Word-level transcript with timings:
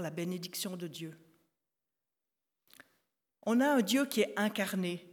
la 0.00 0.10
bénédiction 0.10 0.76
de 0.76 0.86
Dieu. 0.86 1.18
On 3.42 3.60
a 3.60 3.68
un 3.68 3.82
Dieu 3.82 4.06
qui 4.06 4.20
est 4.20 4.34
incarné. 4.36 5.06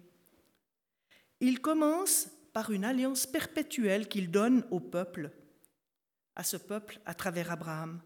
Il 1.39 1.61
commence 1.61 2.29
par 2.53 2.71
une 2.71 2.85
alliance 2.85 3.25
perpétuelle 3.25 4.07
qu'il 4.07 4.31
donne 4.31 4.65
au 4.71 4.79
peuple, 4.79 5.31
à 6.35 6.43
ce 6.43 6.57
peuple 6.57 6.99
à 7.05 7.13
travers 7.13 7.51
Abraham. 7.51 8.01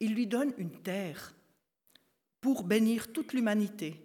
Il 0.00 0.14
lui 0.14 0.26
donne 0.26 0.54
une 0.56 0.80
terre 0.82 1.34
pour 2.40 2.64
bénir 2.64 3.12
toute 3.12 3.32
l'humanité. 3.34 4.02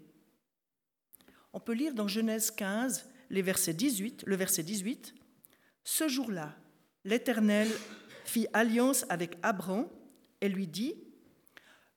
On 1.53 1.59
peut 1.59 1.73
lire 1.73 1.93
dans 1.93 2.09
Genèse 2.09 2.51
15, 2.51 3.09
les 3.29 3.41
versets 3.41 3.73
18, 3.73 4.23
le 4.25 4.35
verset 4.35 4.63
18, 4.63 5.15
Ce 5.83 6.07
jour-là, 6.07 6.55
l'Éternel 7.05 7.69
fit 8.25 8.47
alliance 8.53 9.05
avec 9.09 9.37
Abraham 9.41 9.87
et 10.41 10.49
lui 10.49 10.67
dit, 10.67 10.95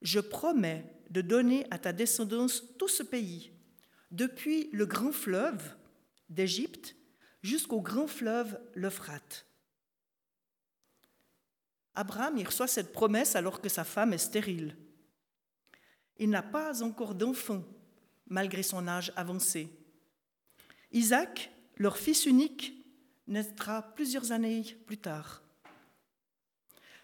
Je 0.02 0.20
promets 0.20 0.84
de 1.10 1.20
donner 1.20 1.66
à 1.70 1.78
ta 1.78 1.92
descendance 1.92 2.62
tout 2.78 2.88
ce 2.88 3.02
pays, 3.02 3.52
depuis 4.10 4.68
le 4.72 4.86
grand 4.86 5.12
fleuve 5.12 5.76
d'Égypte 6.28 6.94
jusqu'au 7.42 7.80
grand 7.80 8.06
fleuve 8.06 8.58
l'Euphrate. 8.74 9.46
Abraham 11.94 12.38
y 12.38 12.44
reçoit 12.44 12.68
cette 12.68 12.92
promesse 12.92 13.34
alors 13.34 13.60
que 13.60 13.68
sa 13.68 13.84
femme 13.84 14.12
est 14.12 14.18
stérile. 14.18 14.76
Il 16.18 16.30
n'a 16.30 16.42
pas 16.42 16.82
encore 16.82 17.14
d'enfant 17.14 17.64
malgré 18.28 18.62
son 18.62 18.86
âge 18.86 19.12
avancé. 19.16 19.68
Isaac, 20.92 21.50
leur 21.76 21.96
fils 21.96 22.26
unique, 22.26 22.74
naîtra 23.26 23.82
plusieurs 23.94 24.32
années 24.32 24.64
plus 24.86 24.98
tard. 24.98 25.42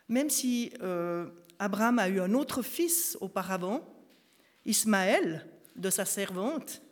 Même 0.08 0.30
si 0.30 0.72
euh, 0.82 1.28
Abraham 1.64 1.98
a 1.98 2.10
eu 2.10 2.20
un 2.20 2.34
autre 2.34 2.60
fils 2.60 3.16
auparavant, 3.22 3.82
Ismaël, 4.66 5.50
de 5.76 5.88
sa 5.88 6.04
servante, 6.04 6.82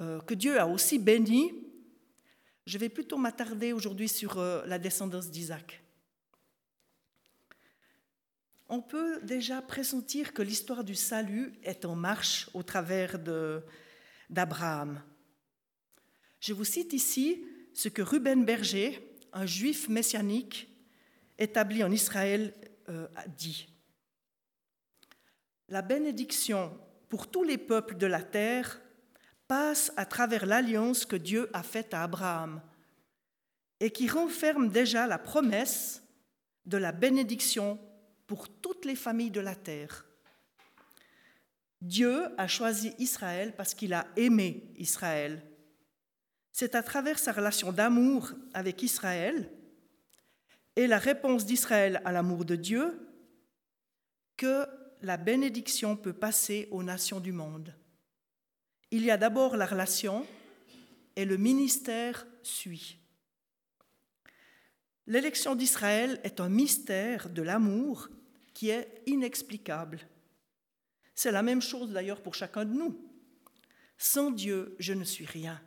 euh, 0.00 0.20
que 0.20 0.34
Dieu 0.34 0.60
a 0.60 0.68
aussi 0.68 1.00
béni, 1.00 1.52
je 2.64 2.78
vais 2.78 2.88
plutôt 2.88 3.16
m'attarder 3.16 3.72
aujourd'hui 3.72 4.08
sur 4.08 4.38
euh, 4.38 4.62
la 4.66 4.78
descendance 4.78 5.32
d'Isaac. 5.32 5.82
On 8.68 8.80
peut 8.80 9.20
déjà 9.24 9.60
pressentir 9.60 10.32
que 10.32 10.42
l'histoire 10.42 10.84
du 10.84 10.94
salut 10.94 11.52
est 11.64 11.84
en 11.84 11.96
marche 11.96 12.48
au 12.54 12.62
travers 12.62 13.18
d'Abraham. 14.30 15.02
Je 16.38 16.52
vous 16.52 16.64
cite 16.64 16.92
ici 16.92 17.44
ce 17.74 17.88
que 17.88 18.02
Ruben 18.02 18.44
Berger, 18.44 19.18
un 19.32 19.44
juif 19.44 19.88
messianique 19.88 20.68
établi 21.36 21.82
en 21.82 21.90
Israël, 21.90 22.54
euh, 22.88 23.08
dit. 23.36 23.71
La 25.72 25.80
bénédiction 25.80 26.78
pour 27.08 27.30
tous 27.30 27.44
les 27.44 27.56
peuples 27.56 27.96
de 27.96 28.04
la 28.04 28.22
terre 28.22 28.82
passe 29.48 29.90
à 29.96 30.04
travers 30.04 30.44
l'alliance 30.44 31.06
que 31.06 31.16
Dieu 31.16 31.48
a 31.54 31.62
faite 31.62 31.94
à 31.94 32.02
Abraham 32.02 32.60
et 33.80 33.90
qui 33.90 34.06
renferme 34.06 34.68
déjà 34.68 35.06
la 35.06 35.16
promesse 35.16 36.02
de 36.66 36.76
la 36.76 36.92
bénédiction 36.92 37.80
pour 38.26 38.50
toutes 38.50 38.84
les 38.84 38.94
familles 38.94 39.30
de 39.30 39.40
la 39.40 39.54
terre. 39.54 40.04
Dieu 41.80 42.28
a 42.36 42.46
choisi 42.46 42.92
Israël 42.98 43.54
parce 43.56 43.72
qu'il 43.72 43.94
a 43.94 44.06
aimé 44.16 44.74
Israël. 44.76 45.42
C'est 46.52 46.74
à 46.74 46.82
travers 46.82 47.18
sa 47.18 47.32
relation 47.32 47.72
d'amour 47.72 48.32
avec 48.52 48.82
Israël 48.82 49.50
et 50.76 50.86
la 50.86 50.98
réponse 50.98 51.46
d'Israël 51.46 52.02
à 52.04 52.12
l'amour 52.12 52.44
de 52.44 52.56
Dieu 52.56 53.08
que 54.36 54.66
la 55.02 55.16
bénédiction 55.16 55.96
peut 55.96 56.12
passer 56.12 56.68
aux 56.70 56.82
nations 56.82 57.20
du 57.20 57.32
monde. 57.32 57.74
Il 58.90 59.04
y 59.04 59.10
a 59.10 59.16
d'abord 59.16 59.56
la 59.56 59.66
relation 59.66 60.26
et 61.16 61.24
le 61.24 61.36
ministère 61.36 62.26
suit. 62.42 62.98
L'élection 65.06 65.56
d'Israël 65.56 66.20
est 66.22 66.40
un 66.40 66.48
mystère 66.48 67.28
de 67.28 67.42
l'amour 67.42 68.08
qui 68.54 68.70
est 68.70 69.02
inexplicable. 69.06 70.00
C'est 71.14 71.32
la 71.32 71.42
même 71.42 71.60
chose 71.60 71.90
d'ailleurs 71.90 72.22
pour 72.22 72.34
chacun 72.34 72.64
de 72.64 72.72
nous. 72.72 72.96
Sans 73.98 74.30
Dieu, 74.30 74.76
je 74.78 74.92
ne 74.92 75.04
suis 75.04 75.26
rien. 75.26 75.60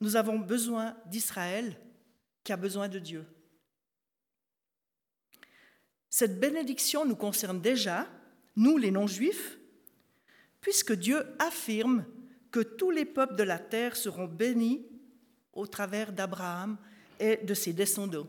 Nous 0.00 0.16
avons 0.16 0.38
besoin 0.38 0.96
d'Israël 1.06 1.76
qui 2.42 2.52
a 2.52 2.56
besoin 2.56 2.88
de 2.88 2.98
Dieu. 2.98 3.24
Cette 6.08 6.40
bénédiction 6.40 7.04
nous 7.04 7.16
concerne 7.16 7.60
déjà, 7.60 8.08
nous 8.60 8.76
les 8.76 8.90
non-juifs, 8.90 9.58
puisque 10.60 10.92
Dieu 10.92 11.24
affirme 11.38 12.04
que 12.50 12.60
tous 12.60 12.90
les 12.90 13.06
peuples 13.06 13.36
de 13.36 13.42
la 13.42 13.58
terre 13.58 13.96
seront 13.96 14.26
bénis 14.26 14.86
au 15.54 15.66
travers 15.66 16.12
d'Abraham 16.12 16.76
et 17.18 17.38
de 17.38 17.54
ses 17.54 17.72
descendants. 17.72 18.28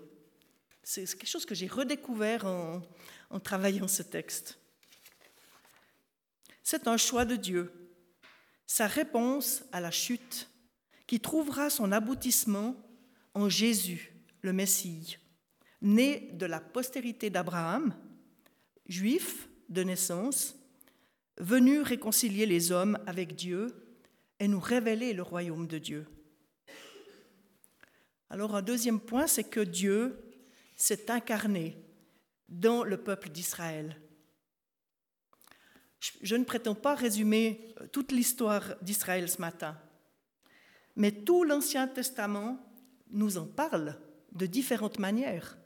C'est 0.83 1.05
quelque 1.05 1.27
chose 1.27 1.45
que 1.45 1.53
j'ai 1.53 1.67
redécouvert 1.67 2.45
en, 2.45 2.81
travaillant 3.43 3.89
ce 3.89 4.03
texte. 4.03 4.57
C'est 6.63 6.87
un 6.87 6.97
choix 6.97 7.25
de 7.25 7.35
Dieu, 7.35 7.71
sa 8.65 8.87
réponse 8.87 9.63
à 9.73 9.81
la 9.81 9.91
chute, 9.91 10.49
qui 11.07 11.19
trouvera 11.19 11.69
son 11.69 11.91
aboutissement 11.91 12.75
en 13.33 13.49
Jésus, 13.49 14.13
le 14.41 14.53
Messie, 14.53 15.17
né 15.81 16.29
de 16.33 16.45
la 16.45 16.61
postérité 16.61 17.29
d'Abraham, 17.29 17.93
juif 18.87 19.49
de 19.71 19.83
naissance, 19.83 20.55
venu 21.37 21.81
réconcilier 21.81 22.45
les 22.45 22.71
hommes 22.71 22.99
avec 23.07 23.35
Dieu 23.35 23.67
et 24.39 24.47
nous 24.47 24.59
révéler 24.59 25.13
le 25.13 25.23
royaume 25.23 25.65
de 25.65 25.77
Dieu. 25.77 26.05
Alors 28.29 28.55
un 28.55 28.61
deuxième 28.61 28.99
point, 28.99 29.27
c'est 29.27 29.43
que 29.43 29.59
Dieu 29.59 30.19
s'est 30.75 31.09
incarné 31.09 31.77
dans 32.49 32.83
le 32.83 32.97
peuple 32.97 33.29
d'Israël. 33.29 33.99
Je 36.21 36.35
ne 36.35 36.43
prétends 36.43 36.75
pas 36.75 36.95
résumer 36.95 37.73
euh, 37.79 37.87
toute 37.87 38.11
l'histoire 38.11 38.75
d'Israël 38.81 39.29
ce 39.29 39.39
matin, 39.39 39.77
mais 40.95 41.11
tout 41.11 41.43
l'Ancien 41.43 41.87
Testament 41.87 42.57
nous 43.11 43.37
en 43.37 43.45
parle 43.45 43.99
de 44.31 44.45
différentes 44.45 44.97
manières. 44.97 45.57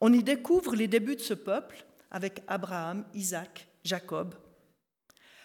On 0.00 0.12
y 0.12 0.22
découvre 0.22 0.74
les 0.74 0.88
débuts 0.88 1.16
de 1.16 1.20
ce 1.20 1.34
peuple 1.34 1.86
avec 2.14 2.44
Abraham, 2.46 3.04
Isaac, 3.12 3.66
Jacob, 3.82 4.36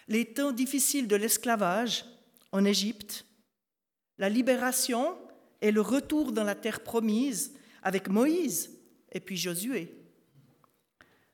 les 0.06 0.32
temps 0.32 0.52
difficiles 0.52 1.08
de 1.08 1.16
l'esclavage 1.16 2.04
en 2.52 2.64
Égypte, 2.64 3.26
la 4.18 4.28
libération 4.28 5.18
et 5.60 5.72
le 5.72 5.80
retour 5.80 6.30
dans 6.30 6.44
la 6.44 6.54
terre 6.54 6.84
promise 6.84 7.56
avec 7.82 8.08
Moïse 8.08 8.70
et 9.10 9.18
puis 9.18 9.36
Josué. 9.36 10.00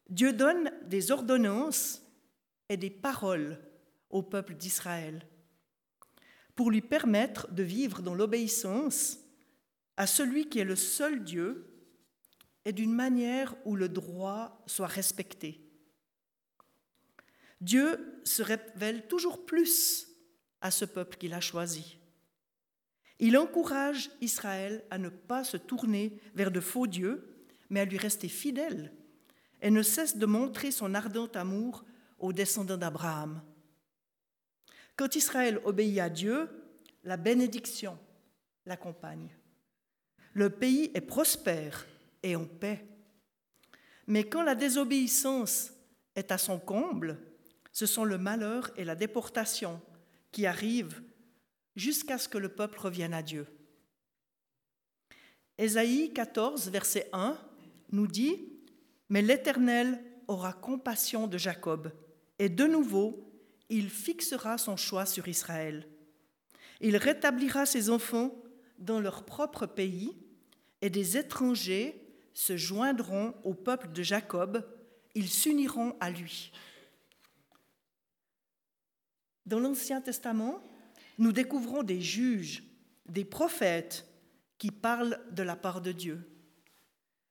Dieu 0.09 0.33
donne 0.33 0.73
des 0.87 1.13
ordonnances 1.13 2.03
et 2.71 2.79
des 2.79 2.89
paroles 2.91 3.61
au 4.09 4.23
peuple 4.23 4.55
d'Israël 4.55 5.27
pour 6.55 6.71
lui 6.71 6.81
permettre 6.81 7.53
de 7.53 7.63
vivre 7.63 8.01
dans 8.01 8.15
l'obéissance 8.15 9.19
à 9.99 10.07
celui 10.07 10.49
qui 10.49 10.61
est 10.61 10.65
le 10.65 10.77
seul 10.77 11.23
Dieu 11.25 11.76
et 12.67 12.73
d'une 12.73 12.93
manière 12.93 13.55
où 13.65 13.77
le 13.77 13.89
droit 13.89 14.63
soit 14.67 14.89
respecté. 14.89 15.63
Dieu 17.61 18.21
se 18.25 18.43
révèle 18.43 19.07
toujours 19.07 19.47
plus 19.47 20.09
à 20.61 20.73
ce 20.73 20.85
peuple 20.85 21.17
qu'il 21.17 21.33
a 21.33 21.41
choisi. 21.41 21.97
Il 23.21 23.39
encourage 23.39 24.11
Israël 24.21 24.85
à 24.91 24.99
ne 24.99 25.09
pas 25.09 25.45
se 25.45 25.57
tourner 25.57 26.21
vers 26.35 26.51
de 26.51 26.61
faux 26.61 26.89
dieux, 26.89 27.47
mais 27.71 27.81
à 27.81 27.85
lui 27.85 27.99
rester 27.99 28.29
fidèle 28.29 28.93
et 29.63 29.71
ne 29.71 29.83
cesse 29.83 30.17
de 30.17 30.27
montrer 30.27 30.73
son 30.73 30.93
ardent 30.93 31.31
amour 31.35 31.85
aux 32.19 32.33
descendants 32.33 32.77
d'Abraham. 32.77 33.43
Quand 34.97 35.15
Israël 35.15 35.61
obéit 35.65 36.01
à 36.01 36.11
Dieu, 36.11 36.49
la 37.05 37.17
bénédiction 37.17 37.97
l'accompagne. 38.67 39.31
Le 40.33 40.51
pays 40.51 40.91
est 40.95 41.01
prospère 41.01 41.87
et 42.27 42.35
en 42.35 42.45
paix. 42.45 42.85
Mais 44.09 44.25
quand 44.25 44.43
la 44.43 44.57
désobéissance 44.57 45.73
est 46.17 46.33
à 46.33 46.39
son 46.39 46.59
comble, 46.59 47.19
ce 47.73 47.87
sont 47.87 48.05
le 48.05 48.19
malheur 48.19 48.71
et 48.77 48.85
la 48.85 48.97
déportation 48.97 49.81
qui 50.33 50.45
arrivent 50.45 51.03
jusqu'à 51.77 52.19
ce 52.19 52.29
que 52.29 52.39
le 52.39 52.49
peuple 52.49 52.81
revienne 52.81 53.15
à 53.15 53.23
Dieu. 53.23 53.47
Ésaïe 55.57 56.13
14, 56.13 56.69
verset 56.71 57.09
1 57.13 57.39
nous 57.93 58.09
dit 58.09 58.53
mais 59.09 59.23
l'Éternel 59.23 60.03
aura 60.27 60.53
compassion 60.53 61.29
de 61.29 61.39
Jacob, 61.39 61.93
et 62.41 62.49
de 62.49 62.65
nouveau, 62.65 63.31
il 63.69 63.89
fixera 63.89 64.59
son 64.59 64.77
choix 64.77 65.07
sur 65.07 65.29
Israël. 65.29 65.89
Il 66.81 66.97
rétablira 66.97 67.67
ses 67.67 67.89
enfants 67.89 68.35
dans 68.79 68.99
leur 68.99 69.25
propre 69.25 69.67
pays, 69.67 70.17
et 70.83 70.91
des 70.91 71.17
étrangers 71.17 72.06
se 72.37 72.59
joindront 72.59 73.35
au 73.45 73.55
peuple 73.55 73.91
de 73.93 74.03
Jacob, 74.03 74.63
ils 75.15 75.31
s'uniront 75.31 75.97
à 76.01 76.11
lui. 76.11 76.53
Dans 79.47 79.59
l'Ancien 79.59 80.03
Testament, 80.03 80.63
nous 81.17 81.33
découvrons 81.33 81.83
des 81.83 82.03
juges, 82.03 82.63
des 83.07 83.25
prophètes 83.25 84.07
qui 84.59 84.71
parlent 84.71 85.19
de 85.31 85.43
la 85.43 85.57
part 85.57 85.81
de 85.81 85.93
Dieu, 85.93 86.31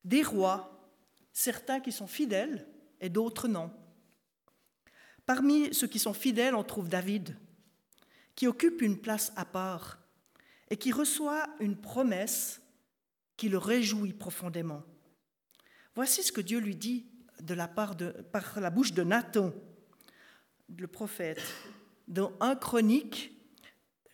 des 0.03 0.23
rois, 0.23 0.89
certains 1.31 1.79
qui 1.79 1.91
sont 1.91 2.07
fidèles 2.07 2.67
et 2.99 3.09
d'autres 3.09 3.47
non. 3.47 3.71
Parmi 5.27 5.71
ceux 5.71 5.87
qui 5.87 5.99
sont 5.99 6.13
fidèles, 6.13 6.55
on 6.55 6.63
trouve 6.63 6.89
David, 6.89 7.37
qui 8.33 8.47
occupe 8.47 8.81
une 8.81 8.99
place 8.99 9.31
à 9.35 9.45
part 9.45 9.99
et 10.71 10.77
qui 10.77 10.91
reçoit 10.91 11.47
une 11.59 11.79
promesse 11.79 12.59
qui 13.37 13.49
le 13.49 13.59
réjouit 13.59 14.13
profondément. 14.13 14.81
Voici 15.95 16.23
ce 16.23 16.33
que 16.33 16.41
Dieu 16.41 16.59
lui 16.59 16.75
dit 16.75 17.05
de 17.39 17.53
la 17.53 17.69
part 17.69 17.95
de, 17.95 18.09
par 18.09 18.59
la 18.59 18.69
bouche 18.69 18.91
de 18.91 19.03
Nathan, 19.03 19.53
le 20.77 20.87
prophète, 20.87 21.41
dans 22.05 22.33
1 22.41 22.57
Chronique, 22.57 23.31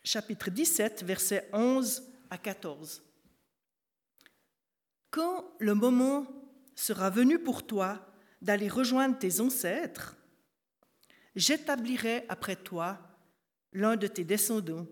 chapitre 0.03 0.51
17, 0.51 1.03
versets 1.03 1.49
11 1.53 2.03
à 2.29 2.37
14. 2.37 3.03
Quand 5.09 5.51
le 5.59 5.73
moment 5.73 6.27
sera 6.75 7.09
venu 7.09 7.39
pour 7.39 7.65
toi 7.65 8.13
d'aller 8.43 8.69
rejoindre 8.69 9.17
tes 9.17 9.39
ancêtres, 9.39 10.17
j'établirai 11.35 12.25
après 12.29 12.57
toi 12.57 12.99
l'un 13.73 13.95
de 13.95 14.05
tes 14.05 14.23
descendants, 14.23 14.85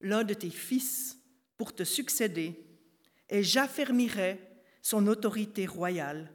l'un 0.00 0.24
de 0.24 0.34
tes 0.34 0.50
fils, 0.50 1.18
pour 1.56 1.72
te 1.72 1.84
succéder, 1.84 2.66
et 3.28 3.44
j'affermirai 3.44 4.49
son 4.82 5.06
autorité 5.06 5.66
royale. 5.66 6.32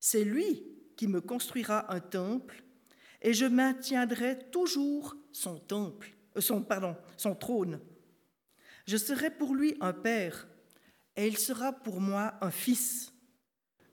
C'est 0.00 0.24
lui 0.24 0.62
qui 0.96 1.08
me 1.08 1.20
construira 1.20 1.92
un 1.92 2.00
temple, 2.00 2.62
et 3.22 3.32
je 3.32 3.46
maintiendrai 3.46 4.38
toujours 4.50 5.16
son 5.32 5.58
temple, 5.58 6.14
euh, 6.36 6.40
son, 6.40 6.62
pardon, 6.62 6.96
son 7.16 7.34
trône. 7.34 7.80
Je 8.86 8.96
serai 8.96 9.30
pour 9.30 9.54
lui 9.54 9.76
un 9.80 9.92
père, 9.92 10.46
et 11.16 11.26
il 11.26 11.38
sera 11.38 11.72
pour 11.72 12.00
moi 12.00 12.34
un 12.40 12.50
fils. 12.50 13.12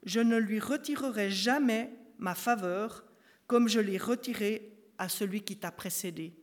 Je 0.04 0.19
ne 0.19 0.38
lui 0.38 0.60
retirerai 0.60 1.30
jamais 1.30 1.94
ma 2.18 2.36
faveur 2.36 3.06
comme 3.48 3.68
je 3.68 3.80
l'ai 3.80 3.98
retirée 3.98 4.74
à 4.98 5.10
celui 5.10 5.42
qui 5.42 5.57
t'a 5.57 5.71
précédé. 5.71 6.33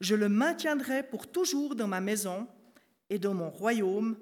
Je 0.00 0.14
le 0.14 0.28
maintiendrai 0.28 1.02
pour 1.02 1.30
toujours 1.30 1.74
dans 1.76 1.88
ma 1.88 2.00
maison 2.00 2.46
et 3.10 3.18
dans 3.18 3.34
mon 3.34 3.50
royaume, 3.50 4.18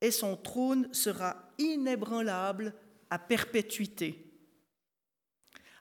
et 0.00 0.10
son 0.10 0.36
trône 0.36 0.92
sera 0.92 1.41
inébranlable 1.58 2.74
à 3.10 3.18
perpétuité. 3.18 4.32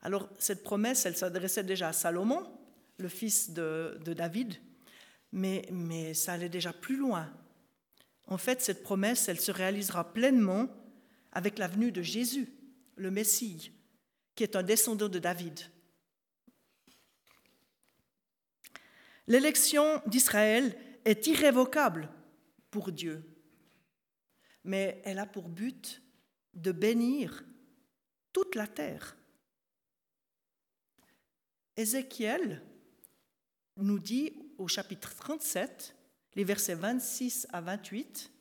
Alors 0.02 0.30
cette 0.40 0.64
promesse, 0.64 1.06
elle 1.06 1.16
s'adressait 1.16 1.64
déjà 1.64 1.90
à 1.90 1.94
Salomon, 1.94 2.50
le 2.98 3.08
fils 3.08 3.52
de, 3.52 3.98
David, 4.06 4.56
mais, 5.32 5.68
mais 5.72 6.14
ça 6.14 6.34
allait 6.34 6.50
déjà 6.50 6.74
plus 6.74 6.98
loin. 6.98 7.32
En 8.28 8.38
fait, 8.38 8.62
cette 8.62 8.84
promesse, 8.84 9.28
elle 9.30 9.40
se 9.40 9.52
réalisera 9.52 10.14
pleinement 10.14 10.68
avec 11.32 11.58
la 11.58 11.68
venue 11.68 11.92
de 11.92 12.02
Jésus, 12.02 12.50
le 12.96 13.12
Messie, 13.12 13.72
qui 14.36 14.44
est 14.44 14.56
un 14.56 14.64
descendant 14.64 15.10
de 15.10 15.20
David. 15.20 15.60
L'élection 19.28 20.02
d'Israël 20.08 20.76
est 21.06 21.28
irrévocable 21.28 22.10
pour 22.70 22.92
Dieu, 22.92 23.24
mais 24.64 25.02
elle 25.06 25.20
a 25.20 25.26
pour 25.26 25.50
but 25.50 26.02
de 26.54 26.72
bénir 26.72 27.44
toute 28.34 28.56
la 28.56 28.68
terre. 28.68 29.18
Ézéchiel 31.78 32.62
nous 33.78 34.00
dit 34.00 34.34
au 34.58 34.68
chapitre 34.68 35.16
37, 35.16 35.96
les 36.36 36.44
versets 36.44 36.76
26 36.76 37.48
à 37.52 37.62
28, 37.62 38.32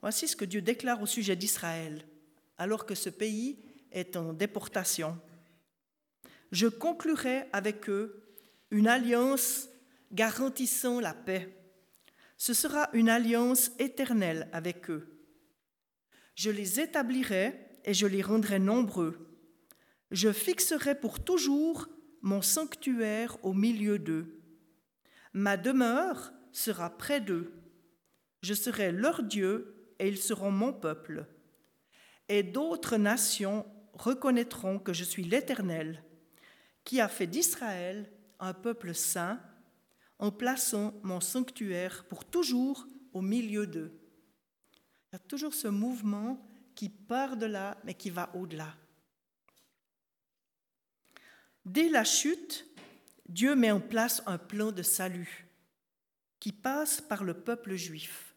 voici 0.00 0.28
ce 0.28 0.36
que 0.36 0.44
Dieu 0.44 0.62
déclare 0.62 1.02
au 1.02 1.06
sujet 1.06 1.36
d'Israël, 1.36 2.06
alors 2.58 2.86
que 2.86 2.94
ce 2.94 3.10
pays 3.10 3.58
est 3.92 4.16
en 4.16 4.32
déportation. 4.32 5.18
Je 6.52 6.66
conclurai 6.66 7.48
avec 7.52 7.88
eux 7.88 8.22
une 8.70 8.88
alliance 8.88 9.68
garantissant 10.12 11.00
la 11.00 11.14
paix. 11.14 11.54
Ce 12.36 12.54
sera 12.54 12.88
une 12.92 13.08
alliance 13.08 13.70
éternelle 13.78 14.48
avec 14.52 14.90
eux. 14.90 15.08
Je 16.34 16.50
les 16.50 16.80
établirai 16.80 17.58
et 17.84 17.94
je 17.94 18.06
les 18.06 18.22
rendrai 18.22 18.58
nombreux. 18.58 19.26
Je 20.10 20.32
fixerai 20.32 20.94
pour 20.94 21.24
toujours 21.24 21.88
mon 22.20 22.42
sanctuaire 22.42 23.38
au 23.42 23.54
milieu 23.54 23.98
d'eux. 23.98 24.40
Ma 25.32 25.56
demeure 25.56 26.32
sera 26.52 26.96
près 26.96 27.20
d'eux. 27.20 27.52
Je 28.42 28.54
serai 28.54 28.92
leur 28.92 29.22
Dieu 29.22 29.92
et 29.98 30.08
ils 30.08 30.18
seront 30.18 30.50
mon 30.50 30.72
peuple. 30.72 31.26
Et 32.28 32.42
d'autres 32.42 32.96
nations 32.96 33.64
reconnaîtront 33.94 34.78
que 34.78 34.92
je 34.92 35.04
suis 35.04 35.24
l'Éternel, 35.24 36.02
qui 36.84 37.00
a 37.00 37.08
fait 37.08 37.26
d'Israël 37.26 38.10
un 38.38 38.52
peuple 38.52 38.94
saint 38.94 39.40
en 40.18 40.30
plaçant 40.30 40.94
mon 41.02 41.20
sanctuaire 41.20 42.04
pour 42.08 42.24
toujours 42.24 42.86
au 43.12 43.22
milieu 43.22 43.66
d'eux. 43.66 43.92
Il 45.08 45.14
y 45.14 45.16
a 45.16 45.18
toujours 45.20 45.54
ce 45.54 45.68
mouvement 45.68 46.46
qui 46.74 46.88
part 46.88 47.36
de 47.36 47.46
là, 47.46 47.78
mais 47.84 47.94
qui 47.94 48.10
va 48.10 48.30
au-delà. 48.34 48.74
Dès 51.64 51.88
la 51.88 52.04
chute, 52.04 52.66
Dieu 53.28 53.56
met 53.56 53.70
en 53.70 53.80
place 53.80 54.22
un 54.26 54.38
plan 54.38 54.72
de 54.72 54.82
salut 54.82 55.48
qui 56.38 56.52
passe 56.52 57.00
par 57.00 57.24
le 57.24 57.34
peuple 57.34 57.74
juif, 57.74 58.36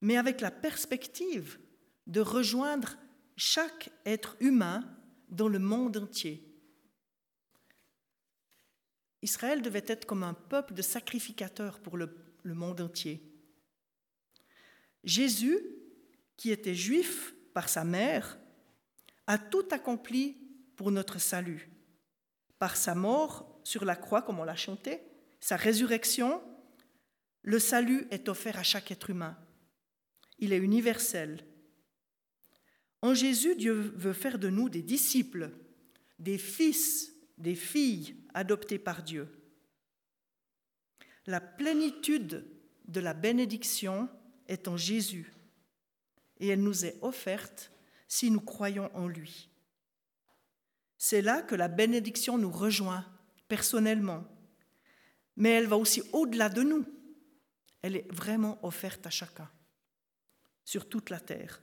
mais 0.00 0.16
avec 0.16 0.40
la 0.40 0.50
perspective 0.50 1.58
de 2.06 2.20
rejoindre 2.20 2.96
chaque 3.36 3.90
être 4.04 4.36
humain 4.40 4.84
dans 5.30 5.48
le 5.48 5.58
monde 5.58 5.96
entier. 5.96 6.47
Israël 9.22 9.62
devait 9.62 9.84
être 9.86 10.06
comme 10.06 10.22
un 10.22 10.34
peuple 10.34 10.74
de 10.74 10.82
sacrificateurs 10.82 11.80
pour 11.80 11.96
le, 11.96 12.14
monde 12.44 12.80
entier. 12.80 13.22
Jésus, 15.04 15.60
qui 16.36 16.50
était 16.50 16.74
juif 16.74 17.34
par 17.52 17.68
sa 17.68 17.84
mère, 17.84 18.38
a 19.26 19.36
tout 19.38 19.66
accompli 19.70 20.38
pour 20.76 20.90
notre 20.90 21.20
salut. 21.20 21.68
Par 22.58 22.76
sa 22.76 22.94
mort 22.94 23.60
sur 23.64 23.84
la 23.84 23.96
croix, 23.96 24.22
comme 24.22 24.38
on 24.38 24.44
l'a 24.44 24.56
chanté, 24.56 25.02
sa 25.40 25.56
résurrection, 25.56 26.42
le 27.42 27.58
salut 27.58 28.06
est 28.10 28.28
offert 28.28 28.58
à 28.58 28.62
chaque 28.62 28.90
être 28.90 29.10
humain. 29.10 29.36
Il 30.38 30.52
est 30.52 30.58
universel. 30.58 31.44
En 33.02 33.14
Jésus, 33.14 33.56
Dieu 33.56 33.72
veut 33.74 34.12
faire 34.12 34.38
de 34.38 34.48
nous 34.48 34.68
des 34.68 34.82
disciples, 34.82 35.50
des 36.18 36.38
fils, 36.38 37.12
des 37.38 37.54
filles 37.54 38.16
adoptées 38.34 38.78
par 38.78 39.02
Dieu. 39.02 39.28
La 41.26 41.40
plénitude 41.40 42.46
de 42.86 43.00
la 43.00 43.14
bénédiction 43.14 44.08
est 44.48 44.68
en 44.68 44.76
Jésus 44.76 45.32
et 46.38 46.48
elle 46.48 46.62
nous 46.62 46.84
est 46.84 46.98
offerte 47.02 47.70
si 48.06 48.30
nous 48.30 48.40
croyons 48.40 48.90
en 48.96 49.06
lui. 49.06 49.50
C'est 50.96 51.22
là 51.22 51.42
que 51.42 51.54
la 51.54 51.68
bénédiction 51.68 52.38
nous 52.38 52.50
rejoint 52.50 53.04
personnellement, 53.46 54.24
mais 55.36 55.50
elle 55.50 55.66
va 55.66 55.76
aussi 55.76 56.02
au-delà 56.12 56.48
de 56.48 56.62
nous. 56.62 56.84
Elle 57.82 57.96
est 57.96 58.12
vraiment 58.12 58.58
offerte 58.64 59.06
à 59.06 59.10
chacun, 59.10 59.48
sur 60.64 60.88
toute 60.88 61.10
la 61.10 61.20
terre. 61.20 61.62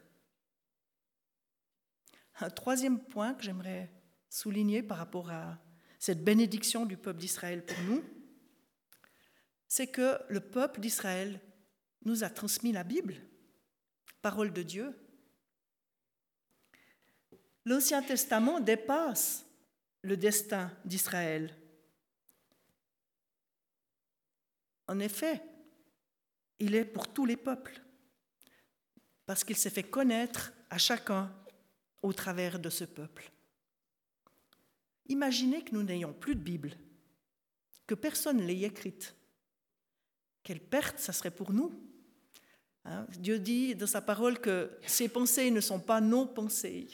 Un 2.39 2.49
troisième 2.49 2.99
point 2.99 3.33
que 3.33 3.43
j'aimerais 3.43 3.91
souligner 4.29 4.83
par 4.83 4.97
rapport 4.97 5.29
à 5.29 5.57
cette 6.05 6.23
bénédiction 6.23 6.85
du 6.85 6.97
peuple 6.97 7.19
d'Israël 7.19 7.65
pour 7.65 7.79
nous, 7.85 8.03
c'est 9.67 9.87
que 9.87 10.19
le 10.29 10.39
peuple 10.39 10.79
d'Israël 10.79 11.41
nous 12.03 12.23
a 12.23 12.29
transmis 12.29 12.71
la 12.71 12.83
Bible, 12.83 13.15
parole 14.21 14.53
de 14.53 14.61
Dieu. 14.61 14.95
L'Ancien 17.65 18.03
Testament 18.03 18.59
dépasse 18.59 19.47
le 20.03 20.15
destin 20.15 20.71
d'Israël. 20.85 21.57
En 24.87 24.99
effet, 24.99 25.41
il 26.59 26.75
est 26.75 26.85
pour 26.85 27.11
tous 27.11 27.25
les 27.25 27.35
peuples, 27.35 27.81
parce 29.25 29.43
qu'il 29.43 29.57
s'est 29.57 29.71
fait 29.71 29.89
connaître 29.89 30.53
à 30.69 30.77
chacun 30.77 31.35
au 32.03 32.13
travers 32.13 32.59
de 32.59 32.69
ce 32.69 32.83
peuple. 32.83 33.31
Imaginez 35.07 35.63
que 35.63 35.73
nous 35.73 35.83
n'ayons 35.83 36.13
plus 36.13 36.35
de 36.35 36.41
Bible, 36.41 36.71
que 37.87 37.95
personne 37.95 38.37
ne 38.37 38.45
l'ait 38.45 38.61
écrite. 38.61 39.15
Quelle 40.43 40.59
perte 40.59 40.99
ça 40.99 41.13
serait 41.13 41.31
pour 41.31 41.53
nous. 41.53 41.73
Hein? 42.85 43.07
Dieu 43.19 43.39
dit 43.39 43.75
dans 43.75 43.87
sa 43.87 44.01
parole 44.01 44.39
que 44.39 44.71
ses 44.85 45.09
pensées 45.09 45.51
ne 45.51 45.61
sont 45.61 45.79
pas 45.79 46.01
nos 46.01 46.25
pensées. 46.25 46.87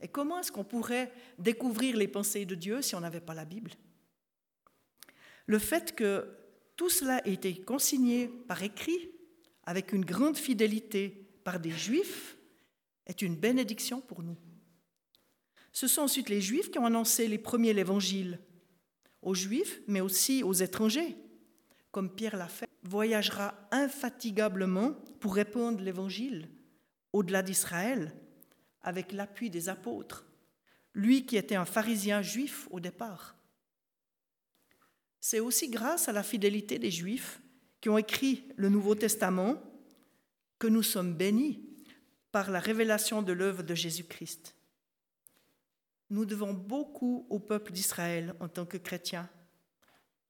Et 0.00 0.08
comment 0.08 0.38
est-ce 0.38 0.52
qu'on 0.52 0.64
pourrait 0.64 1.12
découvrir 1.38 1.96
les 1.96 2.08
pensées 2.08 2.44
de 2.44 2.54
Dieu 2.54 2.82
si 2.82 2.94
on 2.94 3.00
n'avait 3.00 3.20
pas 3.20 3.34
la 3.34 3.46
Bible? 3.46 3.72
Le 5.46 5.58
fait 5.58 5.94
que 5.94 6.28
tout 6.76 6.90
cela 6.90 7.26
ait 7.26 7.32
été 7.32 7.62
consigné 7.62 8.28
par 8.28 8.62
écrit, 8.62 9.10
avec 9.64 9.92
une 9.92 10.04
grande 10.04 10.36
fidélité 10.36 11.08
par 11.42 11.60
des 11.60 11.70
Juifs, 11.70 12.36
est 13.06 13.22
une 13.22 13.36
bénédiction 13.36 14.00
pour 14.00 14.22
nous. 14.22 14.36
Ce 15.74 15.88
sont 15.88 16.02
ensuite 16.02 16.28
les 16.28 16.40
Juifs 16.40 16.70
qui 16.70 16.78
ont 16.78 16.86
annoncé 16.86 17.26
les 17.26 17.36
premiers 17.36 17.74
l'évangile 17.74 18.38
aux 19.22 19.34
Juifs, 19.34 19.80
mais 19.88 20.00
aussi 20.00 20.44
aux 20.44 20.52
étrangers, 20.52 21.16
comme 21.90 22.14
Pierre 22.14 22.36
l'a 22.36 22.46
fait, 22.46 22.68
voyagera 22.84 23.54
infatigablement 23.72 24.92
pour 25.18 25.34
répondre 25.34 25.82
l'évangile 25.82 26.48
au-delà 27.12 27.42
d'Israël, 27.42 28.14
avec 28.82 29.10
l'appui 29.12 29.50
des 29.50 29.68
apôtres, 29.68 30.24
lui 30.94 31.26
qui 31.26 31.36
était 31.36 31.56
un 31.56 31.64
pharisien 31.64 32.22
juif 32.22 32.68
au 32.70 32.78
départ. 32.78 33.36
C'est 35.20 35.40
aussi 35.40 35.70
grâce 35.70 36.08
à 36.08 36.12
la 36.12 36.22
fidélité 36.22 36.78
des 36.78 36.90
Juifs 36.90 37.40
qui 37.80 37.88
ont 37.88 37.98
écrit 37.98 38.46
le 38.56 38.68
Nouveau 38.68 38.94
Testament 38.94 39.60
que 40.58 40.68
nous 40.68 40.82
sommes 40.82 41.14
bénis 41.14 41.66
par 42.30 42.50
la 42.50 42.60
révélation 42.60 43.22
de 43.22 43.32
l'œuvre 43.32 43.62
de 43.62 43.74
Jésus-Christ. 43.74 44.53
Nous 46.10 46.24
devons 46.24 46.52
beaucoup 46.52 47.26
au 47.30 47.38
peuple 47.38 47.72
d'Israël 47.72 48.34
en 48.40 48.48
tant 48.48 48.66
que 48.66 48.76
chrétiens, 48.76 49.28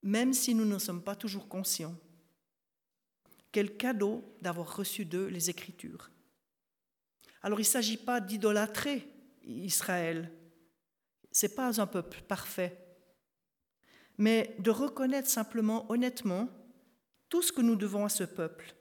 même 0.02 0.32
si 0.32 0.54
nous 0.54 0.64
n'en 0.64 0.78
sommes 0.78 1.02
pas 1.02 1.16
toujours 1.16 1.48
conscients. 1.48 1.96
Quel 3.52 3.76
cadeau 3.76 4.24
d'avoir 4.42 4.76
reçu 4.76 5.04
d'eux 5.04 5.26
les 5.26 5.50
Écritures. 5.50 6.10
Alors 7.42 7.60
il 7.60 7.62
ne 7.62 7.68
s'agit 7.68 7.96
pas 7.96 8.20
d'idolâtrer 8.20 9.08
Israël, 9.44 10.32
ce 11.30 11.46
n'est 11.46 11.54
pas 11.54 11.80
un 11.80 11.86
peuple 11.86 12.22
parfait, 12.22 12.78
mais 14.16 14.56
de 14.60 14.70
reconnaître 14.70 15.28
simplement 15.28 15.90
honnêtement 15.90 16.48
tout 17.28 17.42
ce 17.42 17.52
que 17.52 17.60
nous 17.60 17.76
devons 17.76 18.04
à 18.04 18.08
ce 18.08 18.24
peuple 18.24 18.74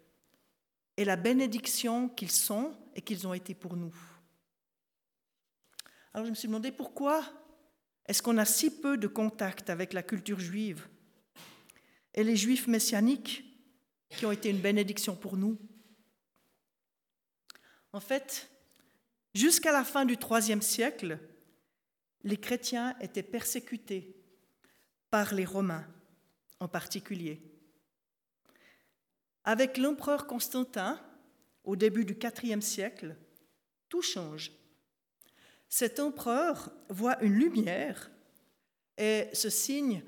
et 0.97 1.05
la 1.05 1.15
bénédiction 1.15 2.07
qu'ils 2.09 2.31
sont 2.31 2.75
et 2.95 3.01
qu'ils 3.01 3.27
ont 3.27 3.33
été 3.33 3.55
pour 3.55 3.75
nous. 3.75 3.93
Alors 6.13 6.25
je 6.25 6.29
me 6.29 6.35
suis 6.35 6.47
demandé 6.47 6.71
pourquoi 6.71 7.23
est-ce 8.05 8.21
qu'on 8.21 8.37
a 8.37 8.45
si 8.45 8.69
peu 8.81 8.97
de 8.97 9.07
contact 9.07 9.69
avec 9.69 9.93
la 9.93 10.03
culture 10.03 10.39
juive 10.39 10.87
et 12.13 12.23
les 12.23 12.35
juifs 12.35 12.67
messianiques 12.67 13.43
qui 14.09 14.25
ont 14.25 14.31
été 14.31 14.49
une 14.49 14.61
bénédiction 14.61 15.15
pour 15.15 15.37
nous. 15.37 15.57
En 17.93 17.99
fait, 17.99 18.49
jusqu'à 19.33 19.71
la 19.71 19.83
fin 19.83 20.05
du 20.05 20.15
IIIe 20.15 20.61
siècle, 20.61 21.17
les 22.23 22.37
chrétiens 22.37 22.95
étaient 22.99 23.23
persécutés 23.23 24.15
par 25.09 25.33
les 25.33 25.45
Romains 25.45 25.87
en 26.59 26.67
particulier. 26.67 27.41
Avec 29.43 29.77
l'empereur 29.77 30.27
Constantin, 30.27 31.01
au 31.63 31.75
début 31.75 32.05
du 32.05 32.17
IVe 32.43 32.61
siècle, 32.61 33.15
tout 33.89 34.01
change 34.01 34.51
cet 35.73 35.99
empereur 35.99 36.71
voit 36.89 37.19
une 37.23 37.33
lumière 37.33 38.11
et 38.99 39.27
ce 39.33 39.49
signe 39.49 40.03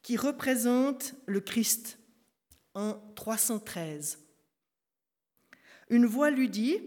qui 0.00 0.16
représente 0.16 1.12
le 1.26 1.42
Christ 1.42 1.98
en 2.72 2.94
313. 3.14 4.18
Une 5.90 6.06
voix 6.06 6.30
lui 6.30 6.48
dit, 6.48 6.78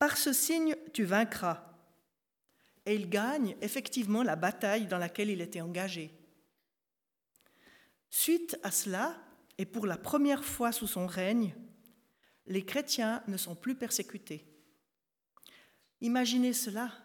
Par 0.00 0.16
ce 0.16 0.32
signe 0.32 0.74
tu 0.92 1.04
vaincras. 1.04 1.62
Et 2.84 2.96
il 2.96 3.08
gagne 3.08 3.54
effectivement 3.60 4.24
la 4.24 4.34
bataille 4.34 4.88
dans 4.88 4.98
laquelle 4.98 5.30
il 5.30 5.40
était 5.40 5.60
engagé. 5.60 6.10
Suite 8.10 8.58
à 8.64 8.72
cela, 8.72 9.16
et 9.56 9.66
pour 9.66 9.86
la 9.86 9.98
première 9.98 10.44
fois 10.44 10.72
sous 10.72 10.88
son 10.88 11.06
règne, 11.06 11.54
les 12.46 12.64
chrétiens 12.64 13.22
ne 13.28 13.36
sont 13.36 13.54
plus 13.54 13.76
persécutés. 13.76 14.44
Imaginez 16.00 16.52
cela, 16.52 17.03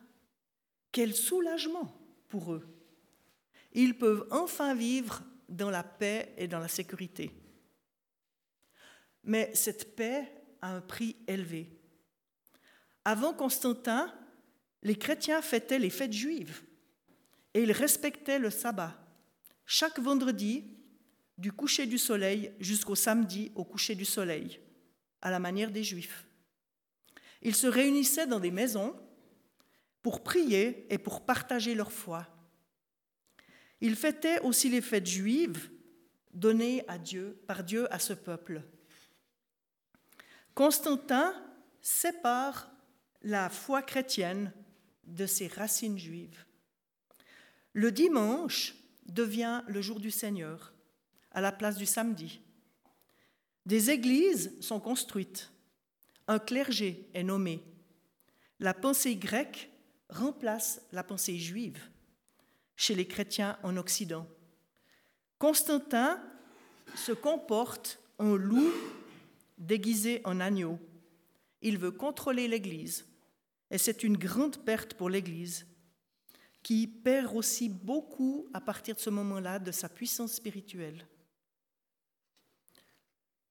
quel 0.91 1.15
soulagement 1.15 1.95
pour 2.27 2.53
eux. 2.53 2.67
Ils 3.73 3.97
peuvent 3.97 4.27
enfin 4.31 4.73
vivre 4.73 5.23
dans 5.47 5.69
la 5.69 5.83
paix 5.83 6.33
et 6.37 6.47
dans 6.47 6.59
la 6.59 6.67
sécurité. 6.67 7.31
Mais 9.23 9.51
cette 9.53 9.95
paix 9.95 10.31
a 10.61 10.75
un 10.75 10.81
prix 10.81 11.15
élevé. 11.27 11.69
Avant 13.05 13.33
Constantin, 13.33 14.13
les 14.83 14.95
chrétiens 14.95 15.41
fêtaient 15.41 15.79
les 15.79 15.89
fêtes 15.89 16.13
juives 16.13 16.61
et 17.53 17.63
ils 17.63 17.71
respectaient 17.71 18.39
le 18.39 18.49
sabbat. 18.49 18.95
Chaque 19.65 19.99
vendredi, 19.99 20.63
du 21.37 21.51
coucher 21.51 21.85
du 21.85 21.97
soleil 21.97 22.51
jusqu'au 22.59 22.95
samedi 22.95 23.51
au 23.55 23.63
coucher 23.63 23.95
du 23.95 24.05
soleil, 24.05 24.59
à 25.21 25.31
la 25.31 25.39
manière 25.39 25.71
des 25.71 25.83
juifs. 25.83 26.25
Ils 27.41 27.55
se 27.55 27.67
réunissaient 27.67 28.27
dans 28.27 28.39
des 28.41 28.51
maisons 28.51 28.93
pour 30.01 30.23
prier 30.23 30.85
et 30.93 30.97
pour 30.97 31.25
partager 31.25 31.75
leur 31.75 31.91
foi. 31.91 32.27
Ils 33.81 33.95
fêtaient 33.95 34.39
aussi 34.41 34.69
les 34.69 34.81
fêtes 34.81 35.07
juives 35.07 35.69
données 36.33 36.83
à 36.87 36.97
Dieu, 36.97 37.41
par 37.47 37.63
Dieu 37.63 37.91
à 37.93 37.99
ce 37.99 38.13
peuple. 38.13 38.61
Constantin 40.53 41.33
sépare 41.81 42.69
la 43.21 43.49
foi 43.49 43.81
chrétienne 43.81 44.53
de 45.05 45.25
ses 45.25 45.47
racines 45.47 45.97
juives. 45.97 46.45
Le 47.73 47.91
dimanche 47.91 48.75
devient 49.05 49.63
le 49.67 49.81
jour 49.81 49.99
du 49.99 50.11
Seigneur, 50.11 50.73
à 51.31 51.41
la 51.41 51.51
place 51.51 51.77
du 51.77 51.85
samedi. 51.85 52.41
Des 53.65 53.91
églises 53.91 54.55
sont 54.61 54.79
construites, 54.79 55.51
un 56.27 56.39
clergé 56.39 57.09
est 57.13 57.23
nommé. 57.23 57.63
La 58.59 58.73
pensée 58.73 59.15
grecque 59.15 59.69
remplace 60.09 60.81
la 60.91 61.03
pensée 61.03 61.37
juive 61.37 61.79
chez 62.75 62.95
les 62.95 63.07
chrétiens 63.07 63.57
en 63.63 63.77
Occident. 63.77 64.27
Constantin 65.37 66.21
se 66.95 67.11
comporte 67.11 67.99
en 68.17 68.35
loup 68.35 68.71
déguisé 69.57 70.21
en 70.25 70.39
agneau. 70.39 70.79
Il 71.61 71.77
veut 71.77 71.91
contrôler 71.91 72.47
l'Église 72.47 73.05
et 73.71 73.77
c'est 73.77 74.03
une 74.03 74.17
grande 74.17 74.57
perte 74.63 74.93
pour 74.93 75.09
l'Église 75.09 75.65
qui 76.63 76.87
perd 76.87 77.35
aussi 77.35 77.69
beaucoup 77.69 78.47
à 78.53 78.61
partir 78.61 78.95
de 78.95 78.99
ce 78.99 79.09
moment-là 79.09 79.59
de 79.59 79.71
sa 79.71 79.87
puissance 79.87 80.33
spirituelle. 80.33 81.07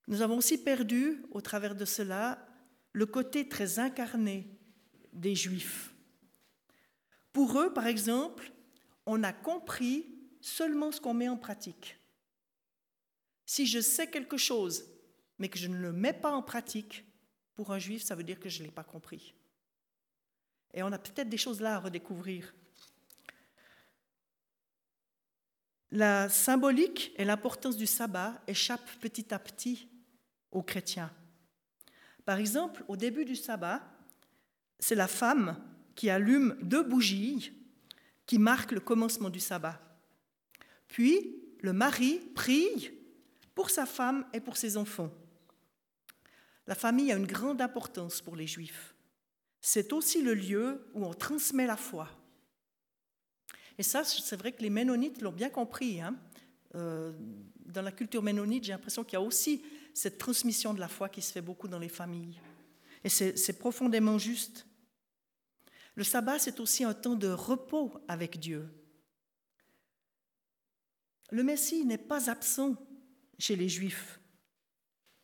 Nous 0.07 0.23
avons 0.23 0.38
aussi 0.38 0.59
perdu, 0.59 1.23
au 1.31 1.41
travers 1.41 1.75
de 1.75 1.85
cela, 1.85 2.47
le 2.93 3.07
côté 3.07 3.49
très 3.49 3.79
incarné 3.79 4.47
des 5.12 5.35
Juifs. 5.35 5.95
Pour 7.38 7.61
eux, 7.61 7.73
par 7.73 7.87
exemple, 7.87 8.50
on 9.07 9.23
a 9.23 9.33
compris 9.33 10.04
seulement 10.40 10.90
ce 10.90 11.00
qu'on 11.00 11.14
met 11.14 11.28
en 11.28 11.37
pratique. 11.37 11.97
Si 13.47 13.64
je 13.64 13.78
sais 13.78 14.11
quelque 14.11 14.37
chose, 14.37 14.85
mais 15.38 15.49
que 15.49 15.57
je 15.57 15.68
ne 15.68 15.76
le 15.76 15.92
mets 15.92 16.12
pas 16.12 16.33
en 16.33 16.42
pratique, 16.42 17.04
pour 17.54 17.71
un 17.73 17.78
juif, 17.78 18.02
ça 18.02 18.16
veut 18.16 18.25
dire 18.25 18.40
que 18.40 18.49
je 18.49 18.59
ne 18.59 18.64
l'ai 18.64 18.73
pas 18.73 18.83
compris. 18.83 19.35
Et 20.75 20.83
on 20.83 20.90
a 20.90 20.99
peut-être 20.99 21.28
des 21.28 21.37
choses 21.37 21.61
là 21.61 21.76
à 21.76 21.78
redécouvrir. 21.78 22.52
La 25.92 26.28
symbolique 26.28 27.12
et 27.18 27.25
l'importance 27.25 27.76
du 27.76 27.87
sabbat 27.87 28.42
échappent 28.49 28.99
petit 28.99 29.33
à 29.33 29.38
petit 29.38 29.88
aux 30.50 30.64
chrétiens. 30.64 31.14
Par 32.25 32.38
exemple, 32.38 32.85
au 32.88 32.97
début 32.97 33.25
du 33.25 33.37
sabbat, 33.37 33.80
c'est 34.80 34.97
la 34.97 35.07
femme 35.07 35.57
qui 35.99 36.11
allume 36.11 36.57
deux 36.62 36.85
bougies 36.85 37.52
qui 38.25 38.38
marquent 38.38 38.71
le 38.71 38.78
commencement 38.78 39.31
du 39.31 39.40
sabbat. 39.40 39.81
Puis, 40.87 41.43
le 41.61 41.73
mari 41.73 42.21
prie 42.37 42.93
pour 43.52 43.69
sa 43.69 43.85
femme 43.85 44.25
et 44.33 44.38
pour 44.38 44.57
ses 44.57 44.76
enfants. 44.76 45.11
La 46.69 46.76
famille 46.76 47.11
a 47.11 47.17
une 47.17 47.26
grande 47.26 47.61
importance 47.61 48.21
pour 48.21 48.37
les 48.37 48.47
Juifs. 48.47 48.95
C'est 49.61 49.93
aussi 49.93 50.23
le 50.23 50.35
lieu 50.35 50.87
où 50.95 51.05
on 51.05 51.14
transmet 51.14 51.67
la 51.67 51.76
foi. 51.76 52.09
Et 53.76 53.83
ça, 53.83 54.05
c'est 54.05 54.37
vrai 54.37 54.52
que 54.52 54.62
les 54.62 54.71
Ménonites 54.71 55.21
l'ont 55.21 55.33
bien 55.33 55.50
compris. 55.50 56.00
Hein. 56.00 56.14
Euh, 56.76 57.11
dans 57.67 57.83
la 57.83 57.90
culture 57.90 58.23
ménonite, 58.23 58.62
j'ai 58.62 58.73
l'impression 58.73 59.02
qu'il 59.02 59.14
y 59.14 59.17
a 59.17 59.21
aussi 59.21 59.64
cette 59.95 60.17
transmission 60.17 60.75
de 60.75 60.78
la 60.78 60.87
foi 60.87 61.09
qui 61.09 61.23
se 61.23 61.33
fait 61.33 61.43
beaucoup 61.43 61.67
dans 61.67 61.81
les 61.81 61.88
familles. 61.88 62.40
Et 63.02 63.09
c'est 63.09 63.59
profondément 63.59 64.17
juste. 64.17 64.68
Le 65.99 66.05
sabbat, 66.05 66.38
c'est 66.38 66.61
aussi 66.61 66.85
un 66.85 66.95
temps 66.95 67.17
de 67.17 67.26
repos 67.26 67.93
avec 68.07 68.38
Dieu. 68.38 68.69
Le 71.33 71.43
Messie 71.43 71.85
n'est 71.85 71.99
pas 71.99 72.31
absent 72.31 72.76
chez 73.37 73.57
les 73.57 73.69
Juifs, 73.69 74.21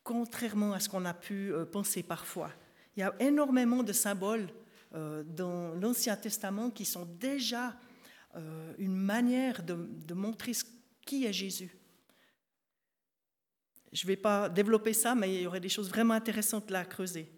contrairement 0.03 0.73
à 0.73 0.81
ce 0.81 0.89
qu'on 0.89 1.05
a 1.05 1.13
pu 1.13 1.53
euh, 1.53 1.63
penser 1.63 2.03
parfois. 2.03 2.51
Il 2.97 2.99
y 2.99 3.03
a 3.03 3.15
énormément 3.21 3.83
de 3.83 3.93
symboles 3.93 4.49
euh, 4.95 5.23
dans 5.23 5.75
l'Ancien 5.75 6.17
Testament 6.17 6.69
qui 6.69 6.83
sont 6.83 7.05
déjà 7.05 7.79
euh, 8.35 8.73
une 8.77 8.97
manière 8.97 9.63
de, 9.63 10.13
montrer 10.13 10.51
qui 11.05 11.23
est 11.23 11.31
Jésus. 11.31 11.73
Je 13.93 14.03
ne 14.03 14.07
vais 14.09 14.17
pas 14.17 14.49
développer 14.49 14.91
ça, 14.91 15.15
mais 15.15 15.33
il 15.33 15.41
y 15.43 15.47
aurait 15.47 15.61
des 15.61 15.69
choses 15.69 15.87
vraiment 15.87 16.15
intéressantes 16.15 16.69
là 16.69 16.81
à 16.81 16.85
creuser. 16.85 17.31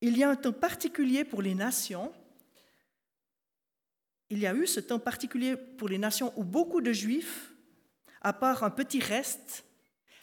Il 0.00 0.16
y 0.16 0.22
a 0.22 0.30
un 0.30 0.36
temps 0.36 0.52
particulier 0.52 1.24
pour 1.24 1.42
les 1.42 1.54
nations. 1.54 2.12
Il 4.30 4.38
y 4.38 4.46
a 4.46 4.54
eu 4.54 4.66
ce 4.66 4.80
temps 4.80 4.98
particulier 4.98 5.56
pour 5.56 5.88
les 5.88 5.98
nations 5.98 6.32
où 6.36 6.44
beaucoup 6.44 6.80
de 6.80 6.92
juifs, 6.92 7.52
à 8.20 8.32
part 8.32 8.62
un 8.62 8.70
petit 8.70 9.00
reste, 9.00 9.64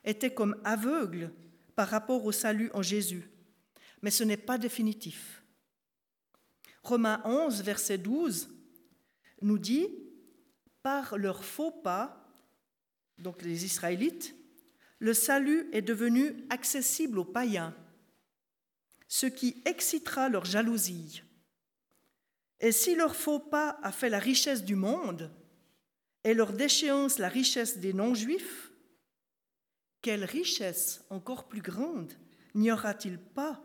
étaient 0.03 0.33
comme 0.33 0.59
aveugles 0.63 1.31
par 1.75 1.89
rapport 1.89 2.23
au 2.23 2.31
salut 2.31 2.69
en 2.73 2.81
Jésus. 2.81 3.29
Mais 4.01 4.11
ce 4.11 4.23
n'est 4.23 4.37
pas 4.37 4.57
définitif. 4.57 5.43
Romains 6.83 7.21
11, 7.25 7.63
verset 7.63 7.97
12, 7.97 8.49
nous 9.41 9.57
dit, 9.57 9.89
par 10.83 11.17
leur 11.17 11.43
faux 11.43 11.71
pas, 11.71 12.29
donc 13.17 13.41
les 13.41 13.65
Israélites, 13.65 14.35
le 14.99 15.13
salut 15.13 15.67
est 15.71 15.81
devenu 15.81 16.45
accessible 16.49 17.19
aux 17.19 17.25
païens, 17.25 17.75
ce 19.07 19.25
qui 19.25 19.61
excitera 19.65 20.29
leur 20.29 20.45
jalousie. 20.45 21.23
Et 22.59 22.71
si 22.71 22.95
leur 22.95 23.15
faux 23.15 23.39
pas 23.39 23.79
a 23.83 23.91
fait 23.91 24.09
la 24.09 24.19
richesse 24.19 24.63
du 24.63 24.75
monde, 24.75 25.31
et 26.23 26.33
leur 26.33 26.53
déchéance 26.53 27.19
la 27.19 27.29
richesse 27.29 27.77
des 27.77 27.93
non-juifs, 27.93 28.71
quelle 30.01 30.23
richesse 30.23 31.05
encore 31.09 31.47
plus 31.47 31.61
grande 31.61 32.13
n'y 32.55 32.71
aura-t-il 32.71 33.19
pas 33.19 33.63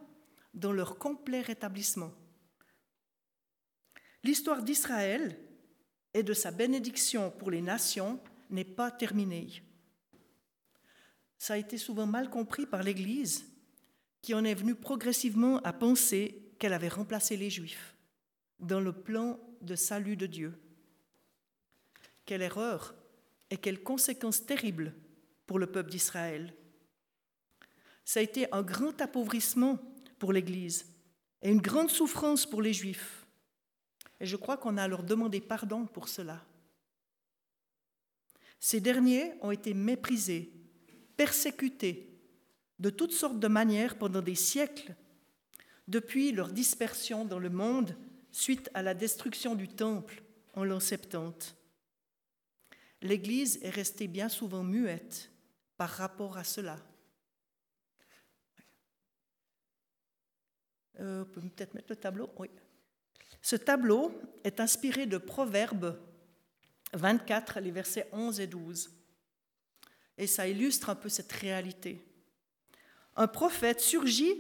dans 0.53 0.73
leur 0.73 0.99
complet 0.99 1.41
rétablissement? 1.41 2.13
L'histoire 4.23 4.63
d'Israël 4.63 5.39
et 6.13 6.23
de 6.23 6.35
sa 6.35 6.51
bénédiction 6.51 7.31
pour 7.31 7.51
les 7.51 7.63
nations 7.63 8.21
n'est 8.51 8.65
pas 8.65 8.91
terminée. 8.91 9.63
Ça 11.39 11.55
a 11.55 11.59
été 11.59 11.79
souvent 11.79 12.07
mal 12.07 12.29
compris 12.29 12.67
par 12.67 12.83
l'Église, 12.83 13.50
qui 14.23 14.35
en 14.35 14.45
est 14.45 14.55
venue 14.55 14.75
progressivement 14.75 15.59
à 15.59 15.73
penser 15.73 16.53
qu'elle 16.59 16.73
avait 16.73 16.89
remplacé 16.89 17.37
les 17.37 17.51
Juifs 17.51 17.97
dans 18.59 18.81
le 18.81 18.93
plan 18.93 19.41
de 19.63 19.75
salut 19.75 20.17
de 20.17 20.27
Dieu. 20.27 20.53
Quelle 22.27 22.43
erreur 22.43 22.95
et 23.51 23.57
quelles 23.57 23.83
conséquences 23.83 24.47
terribles 24.47 24.95
pour 25.47 25.59
le 25.59 25.67
peuple 25.67 25.91
d'Israël. 25.91 26.55
Ça 28.05 28.21
a 28.21 28.23
été 28.23 28.47
un 28.53 28.63
grand 28.63 29.01
appauvrissement 29.01 29.79
pour 30.19 30.33
l'Église 30.33 30.87
et 31.43 31.51
une 31.51 31.61
grande 31.61 31.91
souffrance 31.91 32.47
pour 32.47 32.63
les 32.63 32.73
Juifs. 32.73 33.27
Et 34.21 34.27
je 34.27 34.37
crois 34.37 34.57
qu'on 34.57 34.77
a 34.77 34.85
à 34.85 34.89
leur 34.89 35.03
demander 35.03 35.41
pardon 35.41 35.87
pour 35.87 36.09
cela. 36.09 36.45
Ces 38.61 38.81
derniers 38.81 39.33
ont 39.41 39.51
été 39.51 39.73
méprisés, 39.75 40.53
persécutés 41.17 42.10
de 42.81 42.91
toutes 42.91 43.13
sortes 43.13 43.39
de 43.39 43.49
manières 43.49 43.97
pendant 43.97 44.23
des 44.23 44.35
siècles, 44.35 44.95
depuis 45.87 46.33
leur 46.33 46.49
dispersion 46.49 47.25
dans 47.25 47.39
le 47.39 47.51
monde 47.51 47.95
suite 48.33 48.71
à 48.75 48.83
la 48.83 48.95
destruction 48.95 49.55
du 49.55 49.69
Temple 49.69 50.23
en 50.55 50.65
l'an 50.65 50.81
70. 50.81 51.55
L'Église 53.03 53.59
est 53.63 53.71
restée 53.71 54.09
bien 54.09 54.29
souvent 54.29 54.63
muette 54.63 55.31
par 55.77 55.91
rapport 55.91 56.39
à 56.39 56.45
cela. 56.45 56.79
Euh, 61.01 61.23
on 61.23 61.25
peut 61.27 61.41
peut-être 61.41 61.75
mettre 61.75 61.91
le 61.91 61.97
tableau? 61.97 62.31
Oui. 62.39 62.49
Ce 63.43 63.57
tableau 63.57 64.13
est 64.45 64.61
inspiré 64.61 65.07
de 65.07 65.19
Proverbes 65.19 65.99
24, 66.93 67.61
les 67.61 67.71
versets 67.71 68.09
11 68.13 68.41
et 68.41 68.47
12. 68.47 68.91
Et 70.19 70.27
ça 70.27 70.47
illustre 70.47 70.91
un 70.91 70.95
peu 70.95 71.09
cette 71.09 71.33
réalité. 71.33 72.05
Un 73.21 73.29
prophète 73.29 73.83
surgit 73.83 74.35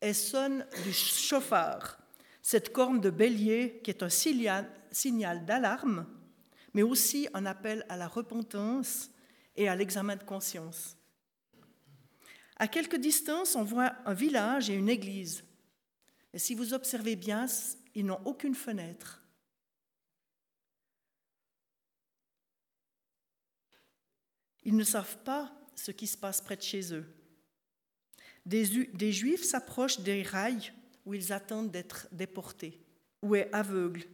et 0.00 0.14
sonne 0.14 0.66
du 0.84 0.92
chauffard, 0.94 1.98
cette 2.40 2.72
corne 2.72 2.98
de 2.98 3.10
bélier 3.10 3.82
qui 3.84 3.90
est 3.90 4.02
un 4.02 4.08
signal 4.08 5.44
d'alarme, 5.44 6.06
mais 6.72 6.82
aussi 6.82 7.28
un 7.34 7.44
appel 7.44 7.84
à 7.90 7.98
la 7.98 8.08
repentance 8.08 9.10
et 9.54 9.68
à 9.68 9.76
l'examen 9.76 10.16
de 10.16 10.22
conscience. 10.22 10.96
À 12.56 12.68
quelque 12.68 12.96
distance, 12.96 13.54
on 13.54 13.64
voit 13.64 13.92
un 14.06 14.14
village 14.14 14.70
et 14.70 14.74
une 14.74 14.88
église. 14.88 15.44
Et 16.32 16.38
si 16.38 16.54
vous 16.54 16.72
observez 16.72 17.16
bien, 17.16 17.44
ils 17.94 18.06
n'ont 18.06 18.22
aucune 18.24 18.54
fenêtre. 18.54 19.22
Ils 24.62 24.74
ne 24.74 24.84
savent 24.84 25.18
pas 25.18 25.52
ce 25.74 25.90
qui 25.90 26.06
se 26.06 26.16
passe 26.16 26.40
près 26.40 26.56
de 26.56 26.62
chez 26.62 26.94
eux. 26.94 27.15
Des, 28.46 29.12
Juifs 29.12 29.42
s'approchent 29.42 30.00
des 30.00 30.22
rails 30.22 30.72
où 31.04 31.14
ils 31.14 31.32
attendent 31.32 31.72
d'être 31.72 32.06
déportés, 32.12 32.80
ou 33.20 33.34
est 33.34 33.52
aveugle. 33.52 34.04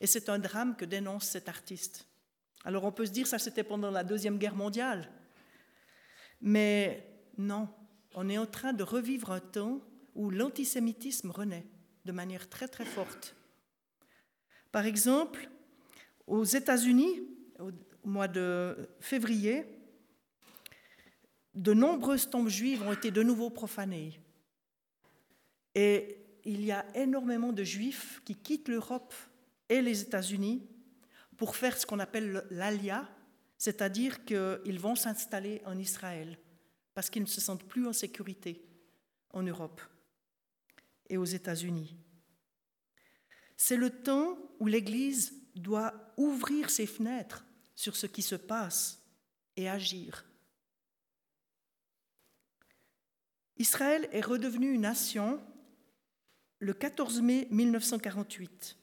Et 0.00 0.06
c'est 0.06 0.30
un 0.30 0.38
drame 0.38 0.76
que 0.76 0.86
dénonce 0.86 1.26
cet 1.26 1.48
artiste. 1.48 2.06
Alors 2.64 2.84
on 2.84 2.92
peut 2.92 3.06
se 3.06 3.12
dire 3.12 3.26
ça 3.26 3.38
c'était 3.38 3.64
pendant 3.64 3.90
la 3.90 4.02
Deuxième 4.02 4.38
Guerre 4.38 4.54
mondiale. 4.54 5.10
Mais 6.40 7.06
non, 7.36 7.68
on 8.14 8.28
est 8.30 8.38
en 8.38 8.46
train 8.46 8.72
de 8.72 8.82
revivre 8.82 9.30
un 9.30 9.40
temps 9.40 9.80
où 10.14 10.30
l'antisémitisme 10.30 11.30
renaît 11.30 11.66
de 12.06 12.12
manière 12.12 12.48
très 12.48 12.66
très 12.66 12.86
forte. 12.86 13.36
Par 14.72 14.86
exemple, 14.86 15.50
aux 16.26 16.44
États-Unis, 16.44 17.22
au 17.58 17.70
mois 18.04 18.28
de 18.28 18.88
février, 19.00 19.77
de 21.58 21.74
nombreuses 21.74 22.30
tombes 22.30 22.48
juives 22.48 22.82
ont 22.82 22.92
été 22.92 23.10
de 23.10 23.22
nouveau 23.22 23.50
profanées. 23.50 24.20
Et 25.74 26.24
il 26.44 26.64
y 26.64 26.70
a 26.70 26.86
énormément 26.94 27.52
de 27.52 27.64
juifs 27.64 28.22
qui 28.24 28.36
quittent 28.36 28.68
l'Europe 28.68 29.12
et 29.68 29.82
les 29.82 30.00
États-Unis 30.00 30.62
pour 31.36 31.56
faire 31.56 31.76
ce 31.76 31.84
qu'on 31.84 31.98
appelle 31.98 32.46
l'alia, 32.50 33.08
c'est-à-dire 33.58 34.24
qu'ils 34.24 34.78
vont 34.78 34.94
s'installer 34.94 35.60
en 35.66 35.76
Israël 35.78 36.38
parce 36.94 37.10
qu'ils 37.10 37.22
ne 37.22 37.28
se 37.28 37.40
sentent 37.40 37.64
plus 37.64 37.86
en 37.86 37.92
sécurité 37.92 38.64
en 39.32 39.42
Europe 39.42 39.82
et 41.08 41.16
aux 41.16 41.24
États-Unis. 41.24 41.96
C'est 43.56 43.76
le 43.76 43.90
temps 43.90 44.38
où 44.60 44.68
l'Église 44.68 45.34
doit 45.56 46.12
ouvrir 46.16 46.70
ses 46.70 46.86
fenêtres 46.86 47.44
sur 47.74 47.96
ce 47.96 48.06
qui 48.06 48.22
se 48.22 48.36
passe 48.36 49.02
et 49.56 49.68
agir. 49.68 50.24
Israël 53.58 54.08
est 54.12 54.24
redevenu 54.24 54.72
une 54.72 54.82
nation 54.82 55.40
le 56.60 56.72
14 56.72 57.20
mai 57.22 57.48
1948. 57.50 58.76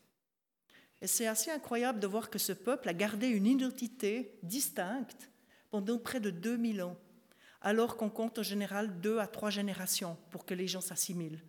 Et 1.01 1.07
c'est 1.07 1.27
assez 1.27 1.51
incroyable 1.51 1.99
de 1.99 2.07
voir 2.07 2.29
que 2.29 2.39
ce 2.39 2.53
peuple 2.53 2.89
a 2.89 2.93
gardé 2.93 3.27
une 3.27 3.45
identité 3.45 4.37
distincte 4.43 5.29
pendant 5.69 5.97
près 5.97 6.19
de 6.19 6.29
2000 6.29 6.83
ans, 6.83 6.97
alors 7.61 7.97
qu'on 7.97 8.09
compte 8.09 8.39
en 8.39 8.43
général 8.43 8.99
deux 9.01 9.19
à 9.19 9.27
trois 9.27 9.49
générations 9.49 10.17
pour 10.29 10.45
que 10.45 10.53
les 10.53 10.67
gens 10.67 10.81
s'assimilent. 10.81 11.41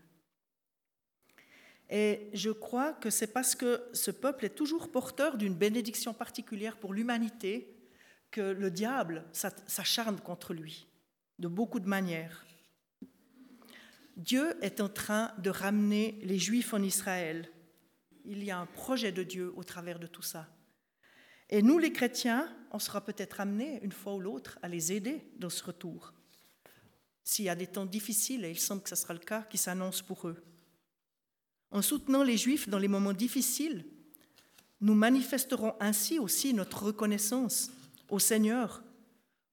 Et 1.89 2.29
je 2.33 2.51
crois 2.51 2.93
que 2.93 3.11
c'est 3.11 3.29
parce 3.29 3.55
que 3.55 3.89
ce 3.93 4.11
peuple 4.11 4.45
est 4.45 4.57
toujours 4.57 4.91
porteur 4.91 5.37
d'une 5.37 5.55
bénédiction 5.55 6.13
particulière 6.13 6.77
pour 6.77 6.93
l'humanité 6.93 7.73
que 8.33 8.41
le 8.41 8.71
diable 8.71 9.25
s'acharne 9.33 10.21
contre 10.21 10.53
lui 10.53 10.89
de 11.39 11.49
beaucoup 11.49 11.79
de 11.79 11.89
manières. 11.89 12.45
Dieu 14.17 14.57
est 14.63 14.81
en 14.81 14.89
train 14.89 15.33
de 15.39 15.51
ramener 15.51 16.19
les 16.23 16.39
Juifs 16.39 16.73
en 16.73 16.83
Israël 16.83 17.51
il 18.27 18.43
y 18.43 18.51
a 18.51 18.59
un 18.59 18.67
projet 18.67 19.13
de 19.13 19.23
Dieu 19.23 19.53
au 19.57 19.63
travers 19.63 19.99
de 19.99 20.07
tout 20.07 20.23
ça. 20.23 20.49
Et 21.49 21.63
nous, 21.63 21.79
les 21.79 21.93
chrétiens, 21.93 22.53
on 22.73 22.79
sera 22.79 23.01
peut-être 23.01 23.41
amenés, 23.41 23.79
une 23.83 23.93
fois 23.93 24.15
ou 24.15 24.21
l'autre, 24.21 24.59
à 24.63 24.69
les 24.69 24.93
aider 24.93 25.23
dans 25.39 25.51
ce 25.51 25.63
retour. 25.63 26.13
S'il 27.23 27.45
y 27.45 27.49
a 27.49 27.55
des 27.55 27.69
temps 27.69 27.87
difficiles, 27.87 28.45
et 28.45 28.51
il 28.51 28.59
semble 28.59 28.83
que 28.83 28.89
ce 28.89 28.97
sera 28.97 29.15
le 29.15 29.21
cas, 29.21 29.43
qui 29.43 29.59
s'annoncent 29.59 30.05
pour 30.05 30.27
eux. 30.29 30.43
En 31.71 31.83
soutenant 31.83 32.23
les 32.23 32.37
Juifs 32.37 32.69
dans 32.69 32.79
les 32.79 32.89
moments 32.89 33.13
difficiles, 33.13 33.85
nous 34.81 34.95
manifesterons 34.95 35.75
ainsi 35.81 36.19
aussi 36.19 36.53
notre 36.53 36.85
reconnaissance 36.85 37.71
au 38.09 38.19
Seigneur 38.19 38.83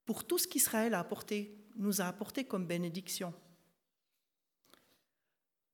pour 0.06 0.26
tout 0.26 0.38
ce 0.38 0.48
qu'Israël 0.48 0.98
nous 1.76 2.02
a 2.02 2.06
apporté 2.06 2.44
comme 2.44 2.66
bénédiction. 2.66 3.34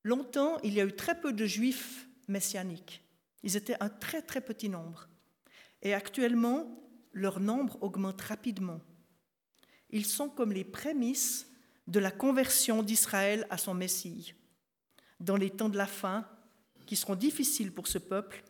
Longtemps, 0.03 0.59
il 0.63 0.73
y 0.73 0.81
a 0.81 0.85
eu 0.85 0.95
très 0.95 1.19
peu 1.19 1.33
de 1.33 1.45
Juifs 1.45 2.07
messianiques. 2.27 3.03
Ils 3.43 3.55
étaient 3.57 3.81
un 3.81 3.89
très 3.89 4.21
très 4.21 4.41
petit 4.41 4.69
nombre. 4.69 5.07
Et 5.81 5.93
actuellement, 5.93 6.81
leur 7.13 7.39
nombre 7.39 7.77
augmente 7.81 8.21
rapidement. 8.21 8.81
Ils 9.89 10.05
sont 10.05 10.29
comme 10.29 10.51
les 10.51 10.63
prémices 10.63 11.51
de 11.88 11.99
la 11.99 12.12
conversion 12.12 12.83
d'Israël 12.83 13.47
à 13.49 13.57
son 13.57 13.73
Messie. 13.73 14.35
dans 15.19 15.35
les 15.35 15.49
temps 15.49 15.67
de 15.67 15.77
la 15.77 15.85
fin, 15.85 16.25
qui 16.85 16.95
seront 16.95 17.15
difficiles 17.15 17.73
pour 17.73 17.88
ce 17.88 17.97
peuple, 17.97 18.41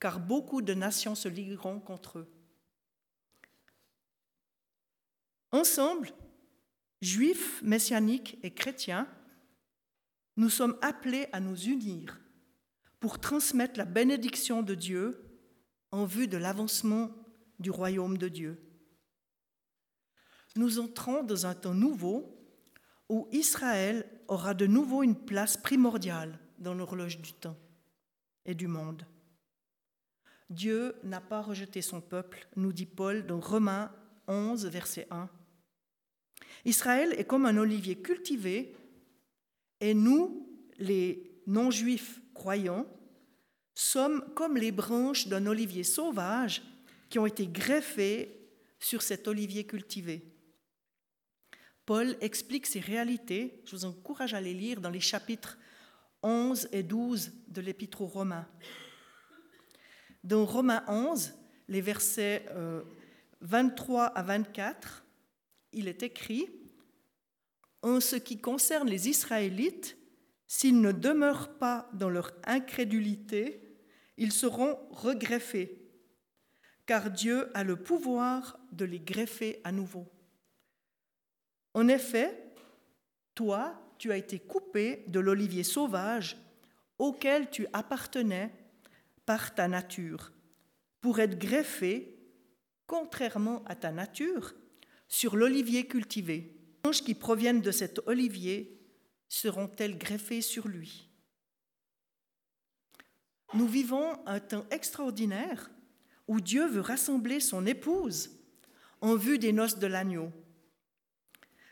car 0.00 0.18
beaucoup 0.18 0.62
de 0.62 0.72
nations 0.72 1.14
se 1.14 1.28
ligueront 1.28 1.80
contre 1.80 2.20
eux. 2.20 2.28
Ensemble, 5.52 6.10
juifs, 7.00 7.62
messianiques 7.62 8.38
et 8.42 8.52
chrétiens, 8.52 9.06
nous 10.36 10.48
sommes 10.48 10.76
appelés 10.82 11.26
à 11.32 11.40
nous 11.40 11.56
unir 11.56 12.20
pour 13.00 13.20
transmettre 13.20 13.78
la 13.78 13.84
bénédiction 13.84 14.62
de 14.62 14.74
Dieu 14.74 15.24
en 15.90 16.04
vue 16.04 16.26
de 16.26 16.36
l'avancement 16.36 17.10
du 17.58 17.70
royaume 17.70 18.18
de 18.18 18.28
Dieu. 18.28 18.60
Nous 20.56 20.78
entrons 20.78 21.22
dans 21.22 21.46
un 21.46 21.54
temps 21.54 21.74
nouveau 21.74 22.34
où 23.08 23.28
Israël 23.32 24.08
aura 24.28 24.54
de 24.54 24.66
nouveau 24.66 25.02
une 25.02 25.16
place 25.16 25.56
primordiale 25.56 26.38
dans 26.58 26.74
l'horloge 26.74 27.18
du 27.20 27.32
temps 27.32 27.56
et 28.46 28.54
du 28.54 28.66
monde. 28.66 29.06
Dieu 30.50 30.94
n'a 31.02 31.20
pas 31.20 31.42
rejeté 31.42 31.82
son 31.82 32.00
peuple, 32.00 32.46
nous 32.56 32.72
dit 32.72 32.86
Paul 32.86 33.26
dans 33.26 33.40
Romains 33.40 33.92
11, 34.28 34.66
verset 34.66 35.06
1. 35.10 35.28
Israël 36.64 37.14
est 37.18 37.24
comme 37.24 37.46
un 37.46 37.56
olivier 37.56 37.96
cultivé 37.96 38.74
et 39.84 39.92
nous, 39.92 40.48
les 40.78 41.42
non-juifs 41.46 42.18
croyants, 42.32 42.86
sommes 43.74 44.24
comme 44.34 44.56
les 44.56 44.72
branches 44.72 45.28
d'un 45.28 45.44
olivier 45.44 45.84
sauvage 45.84 46.62
qui 47.10 47.18
ont 47.18 47.26
été 47.26 47.46
greffées 47.46 48.48
sur 48.78 49.02
cet 49.02 49.28
olivier 49.28 49.66
cultivé. 49.66 50.32
Paul 51.84 52.16
explique 52.22 52.64
ces 52.64 52.80
réalités, 52.80 53.60
je 53.66 53.76
vous 53.76 53.84
encourage 53.84 54.32
à 54.32 54.40
les 54.40 54.54
lire 54.54 54.80
dans 54.80 54.88
les 54.88 55.00
chapitres 55.00 55.58
11 56.22 56.70
et 56.72 56.82
12 56.82 57.32
de 57.48 57.60
l'Épître 57.60 58.00
aux 58.00 58.06
Romains. 58.06 58.48
Dans 60.22 60.46
Romains 60.46 60.82
11, 60.88 61.34
les 61.68 61.82
versets 61.82 62.46
23 63.42 64.04
euh, 64.04 64.08
à 64.14 64.22
24, 64.22 65.04
il 65.74 65.88
est 65.88 66.02
écrit 66.02 66.48
En 67.84 68.00
ce 68.00 68.16
qui 68.16 68.38
concerne 68.38 68.88
les 68.88 69.10
Israélites, 69.10 69.98
s'ils 70.46 70.80
ne 70.80 70.90
demeurent 70.90 71.58
pas 71.58 71.90
dans 71.92 72.08
leur 72.08 72.32
incrédulité, 72.44 73.76
ils 74.16 74.32
seront 74.32 74.78
regreffés, 74.90 75.86
car 76.86 77.10
Dieu 77.10 77.50
a 77.52 77.62
le 77.62 77.76
pouvoir 77.76 78.58
de 78.72 78.86
les 78.86 79.00
greffer 79.00 79.60
à 79.64 79.70
nouveau. 79.70 80.10
En 81.74 81.86
effet, 81.88 82.54
toi, 83.34 83.78
tu 83.98 84.10
as 84.12 84.16
été 84.16 84.38
coupé 84.38 85.04
de 85.08 85.20
l'olivier 85.20 85.62
sauvage 85.62 86.38
auquel 86.96 87.50
tu 87.50 87.66
appartenais 87.74 88.50
par 89.26 89.54
ta 89.54 89.68
nature, 89.68 90.32
pour 91.02 91.20
être 91.20 91.38
greffé, 91.38 92.16
contrairement 92.86 93.62
à 93.66 93.76
ta 93.76 93.92
nature, 93.92 94.54
sur 95.06 95.36
l'olivier 95.36 95.86
cultivé. 95.86 96.63
Anges 96.84 97.02
qui 97.02 97.14
proviennent 97.14 97.62
de 97.62 97.70
cet 97.70 98.00
olivier 98.06 98.78
seront-elles 99.28 99.98
greffées 99.98 100.42
sur 100.42 100.68
lui? 100.68 101.08
Nous 103.54 103.66
vivons 103.66 104.18
un 104.26 104.40
temps 104.40 104.66
extraordinaire 104.70 105.70
où 106.28 106.40
Dieu 106.40 106.66
veut 106.66 106.80
rassembler 106.80 107.40
son 107.40 107.66
épouse 107.66 108.30
en 109.00 109.16
vue 109.16 109.38
des 109.38 109.52
noces 109.52 109.78
de 109.78 109.86
l'agneau. 109.86 110.30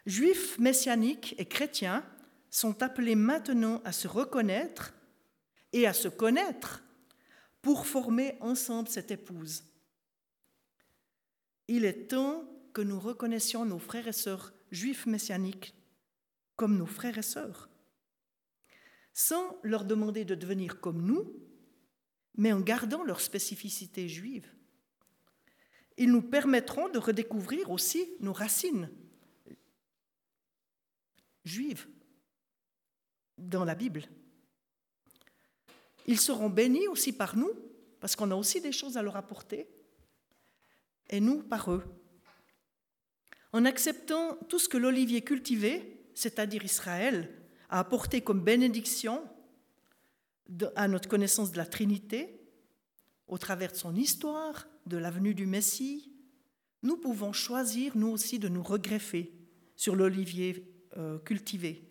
Juifs 0.06 0.58
messianiques 0.58 1.34
et 1.38 1.46
chrétiens 1.46 2.04
sont 2.50 2.82
appelés 2.82 3.14
maintenant 3.14 3.80
à 3.84 3.92
se 3.92 4.08
reconnaître 4.08 4.94
et 5.72 5.86
à 5.86 5.92
se 5.92 6.08
connaître 6.08 6.82
pour 7.62 7.86
former 7.86 8.36
ensemble 8.40 8.88
cette 8.88 9.10
épouse. 9.10 9.64
Il 11.68 11.84
est 11.84 12.08
temps 12.08 12.44
que 12.72 12.82
nous 12.82 12.98
reconnaissions 12.98 13.64
nos 13.64 13.78
frères 13.78 14.08
et 14.08 14.12
sœurs 14.12 14.52
juifs 14.72 15.06
messianiques 15.06 15.74
comme 16.56 16.76
nos 16.76 16.86
frères 16.86 17.18
et 17.18 17.22
sœurs, 17.22 17.68
sans 19.12 19.58
leur 19.62 19.84
demander 19.84 20.24
de 20.24 20.34
devenir 20.34 20.80
comme 20.80 21.02
nous, 21.02 21.32
mais 22.34 22.52
en 22.52 22.60
gardant 22.60 23.04
leur 23.04 23.20
spécificité 23.20 24.08
juive. 24.08 24.50
Ils 25.98 26.10
nous 26.10 26.22
permettront 26.22 26.88
de 26.88 26.98
redécouvrir 26.98 27.70
aussi 27.70 28.08
nos 28.20 28.32
racines 28.32 28.90
juives 31.44 31.86
dans 33.36 33.64
la 33.64 33.74
Bible. 33.74 34.08
Ils 36.06 36.18
seront 36.20 36.48
bénis 36.48 36.88
aussi 36.88 37.12
par 37.12 37.36
nous, 37.36 37.52
parce 38.00 38.16
qu'on 38.16 38.30
a 38.30 38.34
aussi 38.34 38.60
des 38.60 38.72
choses 38.72 38.96
à 38.96 39.02
leur 39.02 39.16
apporter, 39.16 39.68
et 41.10 41.20
nous 41.20 41.42
par 41.42 41.70
eux. 41.70 41.84
En 43.52 43.64
acceptant 43.64 44.36
tout 44.48 44.58
ce 44.58 44.68
que 44.68 44.78
l'olivier 44.78 45.22
cultivé, 45.22 46.00
c'est-à-dire 46.14 46.64
Israël, 46.64 47.30
a 47.68 47.78
apporté 47.78 48.20
comme 48.20 48.40
bénédiction 48.40 49.22
à 50.76 50.88
notre 50.88 51.08
connaissance 51.08 51.52
de 51.52 51.58
la 51.58 51.66
Trinité, 51.66 52.40
au 53.28 53.38
travers 53.38 53.72
de 53.72 53.76
son 53.76 53.94
histoire, 53.94 54.68
de 54.86 54.96
la 54.96 55.10
venue 55.10 55.34
du 55.34 55.46
Messie, 55.46 56.12
nous 56.82 56.96
pouvons 56.96 57.32
choisir, 57.32 57.96
nous 57.96 58.08
aussi, 58.08 58.38
de 58.38 58.48
nous 58.48 58.62
regreffer 58.62 59.32
sur 59.76 59.94
l'olivier 59.94 60.68
euh, 60.96 61.18
cultivé. 61.20 61.88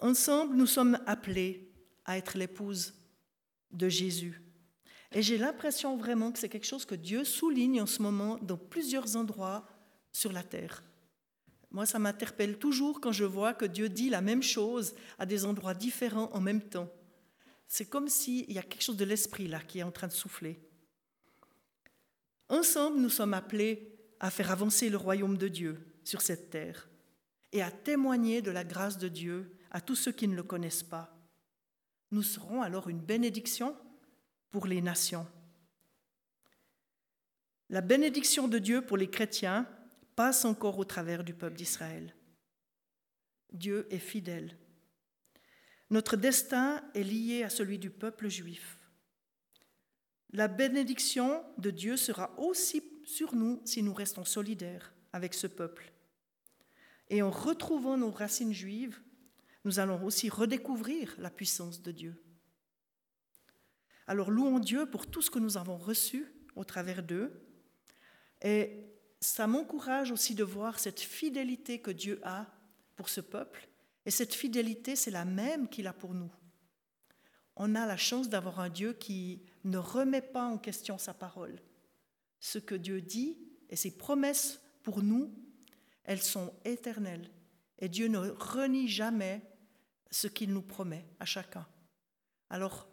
Ensemble, 0.00 0.56
nous 0.56 0.66
sommes 0.66 0.98
appelés 1.06 1.70
à 2.04 2.16
être 2.16 2.38
l'épouse 2.38 2.94
de 3.70 3.88
Jésus. 3.88 4.40
Et 5.12 5.22
j'ai 5.22 5.38
l'impression 5.38 5.96
vraiment 5.96 6.32
que 6.32 6.38
c'est 6.38 6.48
quelque 6.48 6.66
chose 6.66 6.84
que 6.84 6.94
Dieu 6.94 7.24
souligne 7.24 7.80
en 7.80 7.86
ce 7.86 8.02
moment 8.02 8.38
dans 8.42 8.56
plusieurs 8.56 9.16
endroits 9.16 9.66
sur 10.12 10.32
la 10.32 10.42
terre. 10.42 10.82
Moi, 11.70 11.86
ça 11.86 11.98
m'interpelle 11.98 12.58
toujours 12.58 13.00
quand 13.00 13.12
je 13.12 13.24
vois 13.24 13.54
que 13.54 13.64
Dieu 13.64 13.88
dit 13.88 14.08
la 14.08 14.20
même 14.20 14.42
chose 14.42 14.94
à 15.18 15.26
des 15.26 15.44
endroits 15.44 15.74
différents 15.74 16.30
en 16.32 16.40
même 16.40 16.62
temps. 16.62 16.90
C'est 17.68 17.86
comme 17.86 18.08
s'il 18.08 18.50
y 18.52 18.58
a 18.58 18.62
quelque 18.62 18.82
chose 18.82 18.96
de 18.96 19.04
l'esprit 19.04 19.48
là 19.48 19.60
qui 19.60 19.80
est 19.80 19.84
en 19.84 19.90
train 19.90 20.06
de 20.06 20.12
souffler. 20.12 20.60
Ensemble, 22.48 22.98
nous 22.98 23.10
sommes 23.10 23.34
appelés 23.34 23.92
à 24.20 24.30
faire 24.30 24.50
avancer 24.50 24.88
le 24.88 24.96
royaume 24.96 25.36
de 25.36 25.48
Dieu 25.48 25.78
sur 26.04 26.22
cette 26.22 26.50
terre 26.50 26.88
et 27.52 27.62
à 27.62 27.70
témoigner 27.70 28.40
de 28.40 28.50
la 28.50 28.64
grâce 28.64 28.98
de 28.98 29.08
Dieu 29.08 29.56
à 29.70 29.80
tous 29.80 29.96
ceux 29.96 30.12
qui 30.12 30.28
ne 30.28 30.36
le 30.36 30.42
connaissent 30.42 30.82
pas. 30.82 31.16
Nous 32.12 32.22
serons 32.22 32.62
alors 32.62 32.88
une 32.88 33.00
bénédiction 33.00 33.76
pour 34.50 34.66
les 34.66 34.80
nations. 34.80 35.26
La 37.68 37.80
bénédiction 37.80 38.46
de 38.48 38.58
Dieu 38.58 38.82
pour 38.82 38.96
les 38.96 39.10
chrétiens 39.10 39.68
passe 40.14 40.44
encore 40.44 40.78
au 40.78 40.84
travers 40.84 41.24
du 41.24 41.34
peuple 41.34 41.56
d'Israël. 41.56 42.14
Dieu 43.52 43.86
est 43.90 43.98
fidèle. 43.98 44.56
Notre 45.90 46.16
destin 46.16 46.82
est 46.94 47.02
lié 47.02 47.42
à 47.42 47.50
celui 47.50 47.78
du 47.78 47.90
peuple 47.90 48.28
juif. 48.28 48.78
La 50.32 50.48
bénédiction 50.48 51.44
de 51.58 51.70
Dieu 51.70 51.96
sera 51.96 52.38
aussi 52.38 52.82
sur 53.04 53.34
nous 53.34 53.60
si 53.64 53.82
nous 53.82 53.94
restons 53.94 54.24
solidaires 54.24 54.92
avec 55.12 55.34
ce 55.34 55.46
peuple. 55.46 55.92
Et 57.08 57.22
en 57.22 57.30
retrouvant 57.30 57.96
nos 57.96 58.10
racines 58.10 58.52
juives, 58.52 59.00
nous 59.64 59.78
allons 59.78 60.04
aussi 60.04 60.28
redécouvrir 60.28 61.14
la 61.18 61.30
puissance 61.30 61.82
de 61.82 61.92
Dieu. 61.92 62.22
Alors 64.06 64.30
louons 64.30 64.58
Dieu 64.58 64.86
pour 64.86 65.06
tout 65.06 65.22
ce 65.22 65.30
que 65.30 65.38
nous 65.38 65.56
avons 65.56 65.76
reçu 65.76 66.26
au 66.54 66.64
travers 66.64 67.02
d'eux. 67.02 67.32
Et 68.42 68.84
ça 69.20 69.46
m'encourage 69.46 70.12
aussi 70.12 70.34
de 70.34 70.44
voir 70.44 70.78
cette 70.78 71.00
fidélité 71.00 71.80
que 71.80 71.90
Dieu 71.90 72.20
a 72.22 72.46
pour 72.94 73.08
ce 73.08 73.20
peuple. 73.20 73.68
Et 74.04 74.10
cette 74.10 74.34
fidélité, 74.34 74.94
c'est 74.94 75.10
la 75.10 75.24
même 75.24 75.68
qu'il 75.68 75.86
a 75.86 75.92
pour 75.92 76.14
nous. 76.14 76.30
On 77.56 77.74
a 77.74 77.86
la 77.86 77.96
chance 77.96 78.28
d'avoir 78.28 78.60
un 78.60 78.68
Dieu 78.68 78.92
qui 78.92 79.42
ne 79.64 79.78
remet 79.78 80.22
pas 80.22 80.44
en 80.44 80.58
question 80.58 80.98
sa 80.98 81.14
parole. 81.14 81.58
Ce 82.38 82.58
que 82.58 82.74
Dieu 82.74 83.00
dit 83.00 83.36
et 83.70 83.76
ses 83.76 83.96
promesses 83.96 84.60
pour 84.82 85.02
nous, 85.02 85.34
elles 86.04 86.22
sont 86.22 86.52
éternelles. 86.64 87.30
Et 87.78 87.88
Dieu 87.88 88.08
ne 88.08 88.18
renie 88.18 88.88
jamais 88.88 89.42
ce 90.10 90.28
qu'il 90.28 90.52
nous 90.52 90.62
promet 90.62 91.04
à 91.18 91.24
chacun. 91.24 91.66
Alors, 92.48 92.88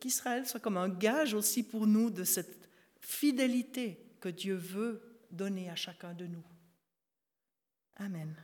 qu'Israël 0.00 0.46
soit 0.46 0.60
comme 0.60 0.76
un 0.76 0.88
gage 0.88 1.34
aussi 1.34 1.62
pour 1.62 1.86
nous 1.86 2.10
de 2.10 2.24
cette 2.24 2.68
fidélité 3.00 3.98
que 4.20 4.28
Dieu 4.28 4.54
veut 4.54 5.02
donner 5.30 5.70
à 5.70 5.76
chacun 5.76 6.14
de 6.14 6.26
nous. 6.26 6.44
Amen. 7.96 8.34